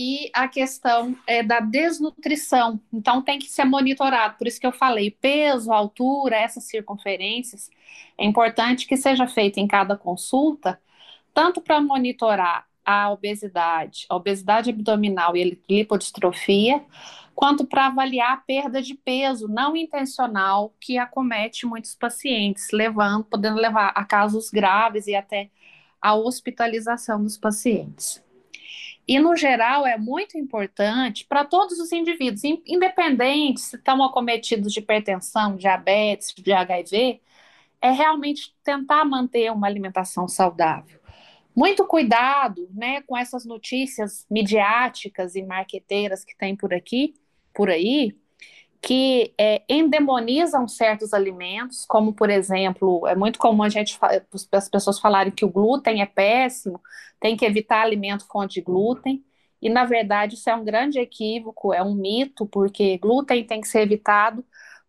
e 0.00 0.30
a 0.32 0.46
questão 0.46 1.16
é, 1.26 1.42
da 1.42 1.58
desnutrição. 1.58 2.80
Então, 2.92 3.20
tem 3.20 3.36
que 3.36 3.50
ser 3.50 3.64
monitorado. 3.64 4.38
Por 4.38 4.46
isso 4.46 4.60
que 4.60 4.66
eu 4.66 4.70
falei, 4.70 5.10
peso, 5.10 5.72
altura, 5.72 6.36
essas 6.36 6.68
circunferências, 6.68 7.68
é 8.16 8.24
importante 8.24 8.86
que 8.86 8.96
seja 8.96 9.26
feito 9.26 9.58
em 9.58 9.66
cada 9.66 9.96
consulta, 9.96 10.80
tanto 11.34 11.60
para 11.60 11.80
monitorar 11.80 12.68
a 12.84 13.10
obesidade, 13.10 14.06
a 14.08 14.14
obesidade 14.14 14.70
abdominal 14.70 15.36
e 15.36 15.58
lipodistrofia, 15.68 16.80
quanto 17.34 17.66
para 17.66 17.88
avaliar 17.88 18.34
a 18.34 18.36
perda 18.36 18.80
de 18.80 18.94
peso 18.94 19.48
não 19.48 19.76
intencional 19.76 20.72
que 20.80 20.96
acomete 20.96 21.66
muitos 21.66 21.96
pacientes, 21.96 22.68
levando, 22.72 23.24
podendo 23.24 23.56
levar 23.56 23.88
a 23.96 24.04
casos 24.04 24.48
graves 24.48 25.08
e 25.08 25.16
até 25.16 25.50
a 26.00 26.14
hospitalização 26.14 27.20
dos 27.20 27.36
pacientes. 27.36 28.27
E, 29.08 29.18
no 29.18 29.34
geral, 29.34 29.86
é 29.86 29.96
muito 29.96 30.36
importante 30.36 31.24
para 31.24 31.42
todos 31.42 31.78
os 31.78 31.90
indivíduos, 31.92 32.44
independente 32.44 33.58
se 33.62 33.76
estão 33.76 34.04
acometidos 34.04 34.70
de 34.70 34.80
hipertensão, 34.80 35.56
diabetes, 35.56 36.34
de 36.34 36.52
HIV, 36.52 37.18
é 37.80 37.90
realmente 37.90 38.54
tentar 38.62 39.06
manter 39.06 39.50
uma 39.50 39.66
alimentação 39.66 40.28
saudável. 40.28 41.00
Muito 41.56 41.86
cuidado 41.86 42.68
né, 42.74 43.00
com 43.02 43.16
essas 43.16 43.46
notícias 43.46 44.26
midiáticas 44.30 45.34
e 45.34 45.42
marqueteiras 45.42 46.22
que 46.22 46.36
tem 46.36 46.54
por 46.54 46.74
aqui, 46.74 47.14
por 47.54 47.70
aí 47.70 48.14
que 48.80 49.34
é, 49.38 49.62
endemonizam 49.68 50.68
certos 50.68 51.12
alimentos, 51.12 51.84
como 51.86 52.12
por 52.12 52.30
exemplo, 52.30 53.06
é 53.06 53.14
muito 53.16 53.38
comum 53.38 53.62
a 53.62 53.68
gente 53.68 53.98
as 54.52 54.68
pessoas 54.68 55.00
falarem 55.00 55.32
que 55.32 55.44
o 55.44 55.50
glúten 55.50 56.02
é 56.02 56.06
péssimo, 56.06 56.80
tem 57.20 57.36
que 57.36 57.44
evitar 57.44 57.82
alimento 57.82 58.26
fonte 58.26 58.54
de 58.54 58.60
glúten, 58.62 59.24
e 59.60 59.68
na 59.68 59.84
verdade 59.84 60.34
isso 60.36 60.48
é 60.48 60.54
um 60.54 60.64
grande 60.64 60.98
equívoco, 61.00 61.74
é 61.74 61.82
um 61.82 61.94
mito, 61.94 62.46
porque 62.46 62.98
glúten 62.98 63.44
tem 63.44 63.60
que 63.60 63.68
ser 63.68 63.80
evitado 63.80 64.44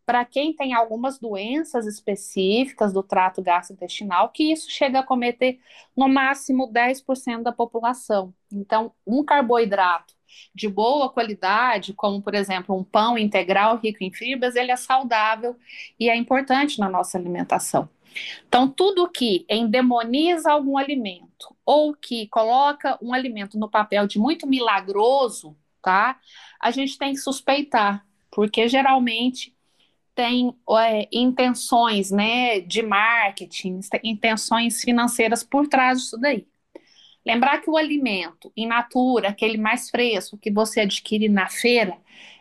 para 0.06 0.25
quem 0.25 0.56
tem 0.56 0.73
algumas 0.73 1.19
doenças 1.19 1.86
específicas 1.86 2.91
do 2.91 3.04
trato 3.04 3.43
gastrointestinal, 3.43 4.30
que 4.30 4.52
isso 4.52 4.69
chega 4.69 4.99
a 4.99 5.04
cometer 5.04 5.60
no 5.95 6.08
máximo 6.08 6.67
10% 6.67 7.43
da 7.43 7.52
população. 7.52 8.34
Então, 8.52 8.91
um 9.06 9.23
carboidrato 9.23 10.15
de 10.54 10.68
boa 10.68 11.10
qualidade, 11.10 11.94
como 11.94 12.22
por 12.22 12.34
exemplo 12.34 12.76
um 12.78 12.84
pão 12.84 13.18
integral 13.18 13.78
rico 13.78 14.04
em 14.04 14.12
fibras, 14.12 14.56
ele 14.56 14.72
é 14.72 14.76
saudável 14.76 15.56
e 16.00 16.10
é 16.10 16.15
importante 16.15 16.80
na 16.80 16.89
nossa 16.89 17.18
alimentação. 17.18 17.89
Então, 18.48 18.68
tudo 18.68 19.10
que 19.10 19.46
endemoniza 19.50 20.52
algum 20.52 20.78
alimento 20.78 21.56
ou 21.65 21.94
que 21.94 22.28
coloca 22.28 22.98
um 23.02 23.13
alimento 23.13 23.58
no 23.58 23.70
papel 23.70 24.08
de 24.08 24.20
muito 24.20 24.48
milagroso, 24.48 25.56
tá? 25.82 26.20
A 26.60 26.72
gente 26.72 26.98
tem 26.98 27.13
que 27.13 27.20
suspeitar, 27.20 28.06
porque 28.32 28.68
geralmente 28.68 29.56
tem 30.15 30.54
é, 30.78 31.08
intenções, 31.13 32.12
né, 32.12 32.60
de 32.60 32.82
marketing, 32.82 33.80
intenções 34.04 34.82
financeiras 34.82 35.44
por 35.44 35.68
trás 35.68 36.02
disso 36.02 36.18
daí. 36.18 36.46
Lembrar 37.25 37.60
que 37.60 37.69
o 37.69 37.77
alimento 37.77 38.51
in 38.55 38.67
natura, 38.67 39.29
aquele 39.29 39.58
mais 39.58 39.89
fresco 39.89 40.38
que 40.38 40.51
você 40.51 40.82
adquire 40.82 41.29
na 41.29 41.47
feira, 41.47 41.97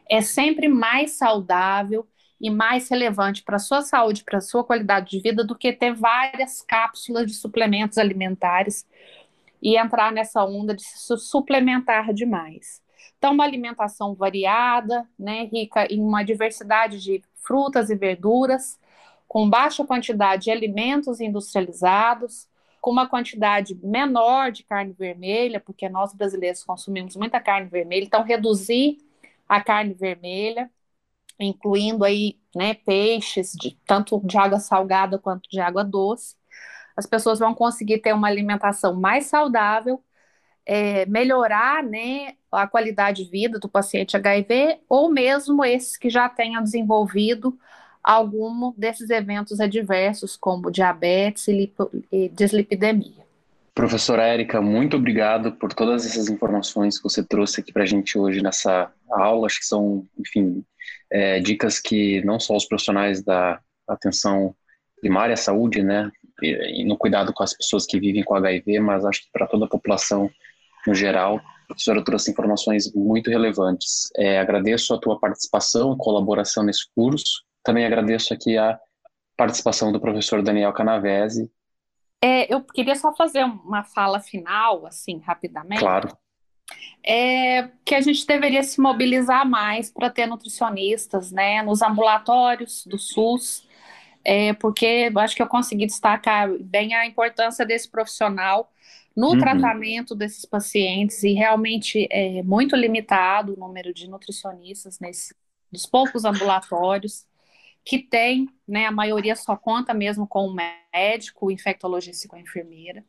é 0.08 0.20
sempre 0.20 0.68
mais 0.68 1.12
saudável 1.12 2.06
e 2.40 2.48
mais 2.50 2.88
relevante 2.88 3.42
para 3.42 3.56
a 3.56 3.60
sua 3.60 3.82
saúde, 3.82 4.24
para 4.24 4.38
a 4.38 4.40
sua 4.40 4.64
qualidade 4.64 5.10
de 5.10 5.20
vida, 5.20 5.44
do 5.44 5.56
que 5.56 5.72
ter 5.72 5.92
várias 5.92 6.62
cápsulas 6.62 7.26
de 7.26 7.34
suplementos 7.34 7.98
alimentares 7.98 8.86
e 9.60 9.76
entrar 9.76 10.12
nessa 10.12 10.44
onda 10.44 10.74
de 10.74 10.82
se 10.82 11.16
suplementar 11.18 12.12
demais. 12.14 12.80
Então, 13.18 13.32
uma 13.32 13.44
alimentação 13.44 14.14
variada, 14.14 15.06
né, 15.18 15.44
rica 15.52 15.92
em 15.92 16.00
uma 16.00 16.22
diversidade 16.22 17.02
de 17.02 17.22
frutas 17.44 17.90
e 17.90 17.96
verduras, 17.96 18.78
com 19.26 19.50
baixa 19.50 19.84
quantidade 19.84 20.44
de 20.44 20.50
alimentos 20.50 21.20
industrializados, 21.20 22.47
com 22.80 22.90
uma 22.90 23.08
quantidade 23.08 23.74
menor 23.82 24.52
de 24.52 24.62
carne 24.64 24.92
vermelha, 24.92 25.60
porque 25.60 25.88
nós 25.88 26.14
brasileiros 26.14 26.64
consumimos 26.64 27.16
muita 27.16 27.40
carne 27.40 27.68
vermelha, 27.68 28.04
então 28.04 28.22
reduzir 28.22 28.98
a 29.48 29.60
carne 29.62 29.94
vermelha, 29.94 30.70
incluindo 31.38 32.04
aí, 32.04 32.38
né, 32.54 32.74
peixes, 32.74 33.52
de, 33.54 33.78
tanto 33.86 34.20
de 34.24 34.36
água 34.38 34.60
salgada 34.60 35.18
quanto 35.18 35.48
de 35.48 35.60
água 35.60 35.84
doce. 35.84 36.36
As 36.96 37.06
pessoas 37.06 37.38
vão 37.38 37.54
conseguir 37.54 37.98
ter 37.98 38.12
uma 38.12 38.28
alimentação 38.28 38.94
mais 38.94 39.26
saudável, 39.26 40.02
é, 40.66 41.06
melhorar, 41.06 41.82
né, 41.82 42.36
a 42.52 42.66
qualidade 42.66 43.24
de 43.24 43.30
vida 43.30 43.58
do 43.58 43.68
paciente 43.68 44.16
HIV, 44.16 44.80
ou 44.88 45.10
mesmo 45.10 45.64
esses 45.64 45.96
que 45.96 46.10
já 46.10 46.28
tenham 46.28 46.62
desenvolvido 46.62 47.58
algum 48.02 48.72
desses 48.76 49.10
eventos 49.10 49.60
adversos, 49.60 50.36
como 50.36 50.70
diabetes 50.70 51.48
e, 51.48 52.28
dislipidemia. 52.32 53.26
Professora 53.74 54.24
Érica, 54.24 54.60
muito 54.60 54.96
obrigado 54.96 55.52
por 55.52 55.72
todas 55.72 56.04
essas 56.04 56.28
informações 56.28 56.96
que 56.96 57.04
você 57.04 57.22
trouxe 57.22 57.60
aqui 57.60 57.72
para 57.72 57.84
a 57.84 57.86
gente 57.86 58.18
hoje 58.18 58.42
nessa 58.42 58.90
aula. 59.08 59.46
Acho 59.46 59.60
que 59.60 59.66
são, 59.66 60.04
enfim, 60.18 60.64
é, 61.10 61.38
dicas 61.38 61.78
que 61.78 62.24
não 62.24 62.40
só 62.40 62.56
os 62.56 62.64
profissionais 62.64 63.22
da 63.22 63.60
atenção 63.86 64.54
primária 65.00 65.34
à 65.34 65.36
saúde, 65.36 65.82
né, 65.82 66.10
e, 66.42 66.82
e 66.82 66.84
no 66.84 66.96
cuidado 66.96 67.32
com 67.32 67.42
as 67.42 67.54
pessoas 67.54 67.86
que 67.86 68.00
vivem 68.00 68.24
com 68.24 68.34
HIV, 68.34 68.80
mas 68.80 69.04
acho 69.04 69.22
que 69.22 69.30
para 69.32 69.46
toda 69.46 69.66
a 69.66 69.68
população 69.68 70.28
no 70.86 70.94
geral, 70.94 71.36
a 71.36 71.66
professora 71.68 72.02
trouxe 72.02 72.30
informações 72.30 72.92
muito 72.94 73.30
relevantes. 73.30 74.08
É, 74.16 74.38
agradeço 74.38 74.94
a 74.94 74.98
tua 74.98 75.18
participação 75.18 75.92
e 75.92 75.98
colaboração 75.98 76.62
nesse 76.62 76.86
curso. 76.94 77.44
Também 77.68 77.84
agradeço 77.84 78.32
aqui 78.32 78.56
a 78.56 78.78
participação 79.36 79.92
do 79.92 80.00
professor 80.00 80.42
Daniel 80.42 80.72
Canavese, 80.72 81.50
é, 82.20 82.52
eu 82.52 82.62
queria 82.62 82.96
só 82.96 83.14
fazer 83.14 83.44
uma 83.44 83.84
fala 83.84 84.20
final, 84.20 84.86
assim, 84.86 85.18
rapidamente. 85.18 85.80
Claro. 85.80 86.16
É, 87.04 87.70
que 87.84 87.94
a 87.94 88.00
gente 88.00 88.26
deveria 88.26 88.62
se 88.62 88.80
mobilizar 88.80 89.48
mais 89.48 89.90
para 89.90 90.10
ter 90.10 90.26
nutricionistas, 90.26 91.30
né, 91.30 91.62
nos 91.62 91.80
ambulatórios 91.80 92.84
do 92.86 92.98
SUS, 92.98 93.66
é, 94.24 94.52
porque 94.54 95.10
eu 95.10 95.18
acho 95.20 95.34
que 95.34 95.42
eu 95.42 95.46
consegui 95.46 95.86
destacar 95.86 96.50
bem 96.60 96.94
a 96.94 97.06
importância 97.06 97.64
desse 97.64 97.88
profissional 97.88 98.70
no 99.16 99.30
uhum. 99.30 99.38
tratamento 99.38 100.14
desses 100.14 100.44
pacientes 100.44 101.22
e 101.22 101.32
realmente 101.32 102.06
é 102.10 102.42
muito 102.42 102.76
limitado 102.76 103.54
o 103.54 103.58
número 103.58 103.94
de 103.94 104.08
nutricionistas 104.08 104.98
nesses 105.00 105.32
dos 105.70 105.84
poucos 105.86 106.24
ambulatórios 106.24 107.26
que 107.88 107.98
tem, 107.98 108.46
né, 108.68 108.84
a 108.84 108.92
maioria 108.92 109.34
só 109.34 109.56
conta 109.56 109.94
mesmo 109.94 110.26
com 110.26 110.46
o 110.46 110.54
médico, 110.54 111.46
o 111.46 111.50
infectologista 111.50 112.26
e 112.26 112.28
com 112.28 112.36
a 112.36 112.40
enfermeira. 112.40 113.02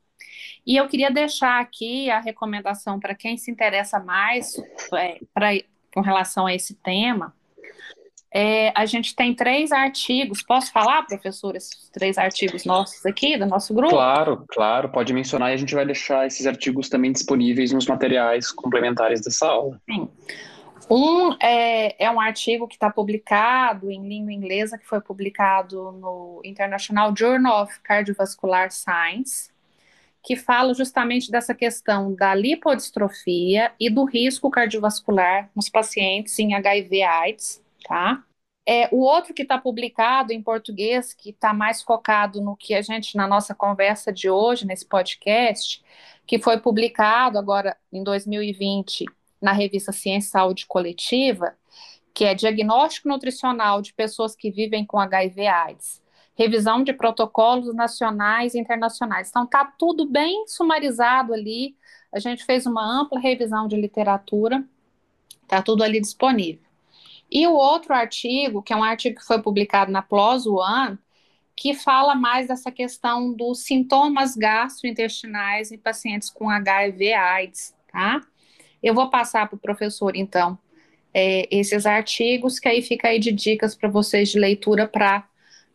E 0.65 0.77
eu 0.77 0.87
queria 0.87 1.11
deixar 1.11 1.59
aqui 1.59 2.09
a 2.09 2.21
recomendação 2.21 2.97
para 2.97 3.13
quem 3.13 3.37
se 3.37 3.51
interessa 3.51 3.99
mais 3.99 4.55
é, 4.93 5.19
pra, 5.33 5.49
com 5.93 5.99
relação 5.99 6.45
a 6.45 6.55
esse 6.55 6.75
tema. 6.75 7.35
É, 8.33 8.71
a 8.73 8.85
gente 8.85 9.13
tem 9.13 9.35
três 9.35 9.73
artigos. 9.73 10.41
Posso 10.41 10.71
falar, 10.71 11.03
professor, 11.03 11.57
esses 11.57 11.89
três 11.89 12.17
artigos 12.17 12.63
nossos 12.63 13.05
aqui, 13.05 13.37
do 13.37 13.45
nosso 13.45 13.73
grupo? 13.73 13.89
Claro, 13.89 14.45
claro, 14.47 14.87
pode 14.87 15.11
mencionar 15.11 15.51
e 15.51 15.55
a 15.55 15.57
gente 15.57 15.75
vai 15.75 15.85
deixar 15.85 16.25
esses 16.25 16.47
artigos 16.47 16.87
também 16.87 17.11
disponíveis 17.11 17.73
nos 17.73 17.85
materiais 17.85 18.49
complementares 18.49 19.19
dessa 19.19 19.45
aula. 19.45 19.81
Sim. 19.91 20.07
Um 20.91 21.33
é, 21.39 22.03
é 22.03 22.09
um 22.09 22.19
artigo 22.19 22.67
que 22.67 22.75
está 22.75 22.89
publicado 22.89 23.91
em 23.91 24.07
língua 24.07 24.33
inglesa, 24.33 24.77
que 24.77 24.87
foi 24.87 24.99
publicado 24.99 25.91
no 25.91 26.41
International 26.43 27.13
Journal 27.15 27.63
of 27.63 27.79
Cardiovascular 27.81 28.71
Science, 28.71 29.51
que 30.23 30.35
fala 30.35 30.73
justamente 30.73 31.31
dessa 31.31 31.53
questão 31.55 32.13
da 32.15 32.33
lipodistrofia 32.35 33.71
e 33.79 33.89
do 33.89 34.03
risco 34.05 34.49
cardiovascular 34.49 35.49
nos 35.55 35.69
pacientes 35.69 36.37
em 36.39 36.55
HIV/AIDS, 36.55 37.63
tá? 37.87 38.23
É, 38.67 38.87
o 38.91 38.99
outro 38.99 39.33
que 39.33 39.43
está 39.43 39.57
publicado 39.59 40.33
em 40.33 40.41
português, 40.41 41.13
que 41.13 41.31
está 41.31 41.53
mais 41.53 41.81
focado 41.83 42.41
no 42.41 42.55
que 42.55 42.73
a 42.75 42.81
gente, 42.81 43.15
na 43.15 43.27
nossa 43.27 43.55
conversa 43.55 44.11
de 44.11 44.29
hoje, 44.29 44.65
nesse 44.65 44.85
podcast, 44.85 45.83
que 46.25 46.39
foi 46.39 46.59
publicado 46.59 47.37
agora 47.39 47.77
em 47.91 48.03
2020 48.03 49.05
na 49.41 49.51
revista 49.51 49.91
Ciência 49.91 50.27
e 50.27 50.31
Saúde 50.31 50.65
Coletiva, 50.67 51.55
que 52.13 52.25
é 52.25 52.33
Diagnóstico 52.33 53.07
Nutricional 53.07 53.81
de 53.81 53.93
Pessoas 53.93 54.35
que 54.35 54.51
Vivem 54.51 54.85
com 54.85 54.99
HIV/AIDS, 54.99 56.01
revisão 56.35 56.83
de 56.83 56.93
protocolos 56.93 57.73
nacionais 57.73 58.53
e 58.53 58.59
internacionais. 58.59 59.29
Então, 59.29 59.43
está 59.43 59.65
tudo 59.65 60.05
bem 60.05 60.45
sumarizado 60.47 61.33
ali. 61.33 61.75
A 62.11 62.19
gente 62.19 62.45
fez 62.45 62.65
uma 62.65 62.83
ampla 62.83 63.19
revisão 63.19 63.67
de 63.67 63.75
literatura, 63.75 64.63
está 65.43 65.61
tudo 65.61 65.83
ali 65.83 65.99
disponível. 65.99 66.67
E 67.31 67.45
o 67.45 67.53
outro 67.53 67.93
artigo, 67.93 68.61
que 68.63 68.73
é 68.73 68.75
um 68.75 68.83
artigo 68.83 69.19
que 69.19 69.25
foi 69.25 69.41
publicado 69.41 69.91
na 69.91 70.01
PLOS 70.01 70.47
One, 70.47 70.97
que 71.55 71.73
fala 71.73 72.15
mais 72.15 72.47
dessa 72.47 72.71
questão 72.71 73.33
dos 73.33 73.63
sintomas 73.65 74.35
gastrointestinais 74.35 75.71
em 75.71 75.77
pacientes 75.77 76.29
com 76.29 76.49
HIV/AIDS, 76.49 77.75
tá? 77.91 78.21
Eu 78.81 78.93
vou 78.93 79.09
passar 79.09 79.47
para 79.47 79.55
o 79.55 79.59
professor, 79.59 80.15
então, 80.15 80.57
é, 81.13 81.47
esses 81.55 81.85
artigos, 81.85 82.59
que 82.59 82.67
aí 82.67 82.81
fica 82.81 83.09
aí 83.09 83.19
de 83.19 83.31
dicas 83.31 83.75
para 83.75 83.89
vocês 83.89 84.29
de 84.29 84.39
leitura 84.39 84.87
para 84.87 85.27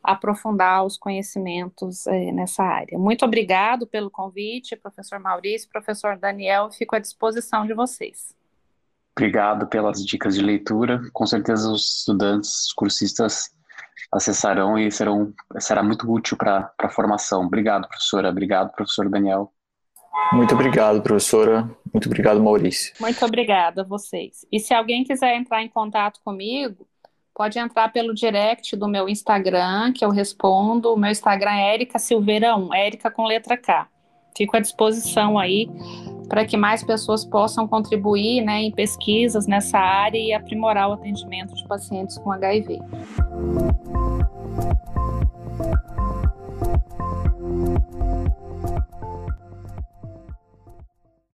aprofundar 0.03 0.85
os 0.85 0.99
conhecimentos 0.99 2.07
é, 2.07 2.31
nessa 2.33 2.63
área. 2.63 2.99
Muito 2.99 3.25
obrigado 3.25 3.87
pelo 3.87 4.11
convite, 4.11 4.77
professor 4.77 5.19
Maurício, 5.19 5.69
professor 5.71 6.19
Daniel, 6.19 6.71
fico 6.71 6.95
à 6.95 6.99
disposição 6.99 7.67
de 7.67 7.73
vocês. 7.73 8.35
Obrigado 9.17 9.67
pelas 9.69 10.05
dicas 10.05 10.35
de 10.35 10.43
leitura. 10.43 11.01
Com 11.13 11.25
certeza 11.25 11.71
os 11.71 12.01
estudantes, 12.01 12.67
os 12.67 12.73
cursistas 12.73 13.55
acessarão 14.13 14.77
e 14.77 14.91
serão, 14.91 15.33
será 15.59 15.83
muito 15.83 16.11
útil 16.11 16.37
para 16.37 16.71
a 16.79 16.89
formação. 16.91 17.47
Obrigado, 17.47 17.87
professora. 17.89 18.29
Obrigado, 18.29 18.73
professor 18.73 19.09
Daniel. 19.09 19.54
Muito 20.33 20.55
obrigado, 20.55 21.03
professora. 21.03 21.69
Muito 21.93 22.07
obrigado, 22.07 22.43
Maurício. 22.43 22.93
Muito 23.01 23.25
obrigada 23.25 23.83
a 23.83 23.85
vocês. 23.85 24.47
E 24.51 24.59
se 24.59 24.75
alguém 24.75 25.05
quiser 25.05 25.37
entrar 25.37 25.63
em 25.63 25.69
contato 25.69 26.21
comigo, 26.25 26.87
pode 27.35 27.59
entrar 27.59 27.93
pelo 27.93 28.15
direct 28.15 28.77
do 28.77 28.89
meu 28.89 29.09
Instagram, 29.09 29.93
que 29.93 30.05
eu 30.05 30.11
respondo. 30.11 30.93
O 30.93 30.97
meu 30.97 31.11
Instagram 31.11 31.53
é 31.53 31.75
Erika 31.75 31.99
Silveira 31.99 32.57
1, 32.57 32.75
Erika 32.75 33.11
com 33.11 33.27
letra 33.27 33.57
K. 33.57 33.89
Fico 34.37 34.57
à 34.57 34.61
disposição 34.61 35.39
aí 35.39 35.69
para 36.29 36.45
que 36.45 36.57
mais 36.57 36.83
pessoas 36.83 37.25
possam 37.25 37.69
contribuir 37.69 38.43
né, 38.43 38.63
em 38.63 38.73
pesquisas 38.73 39.47
nessa 39.47 39.79
área 39.79 40.19
e 40.19 40.33
aprimorar 40.33 40.89
o 40.89 40.95
atendimento 40.95 41.55
de 41.55 41.67
pacientes 41.69 42.19
com 42.19 42.33
HIV. 42.33 42.81
Música 47.45 47.94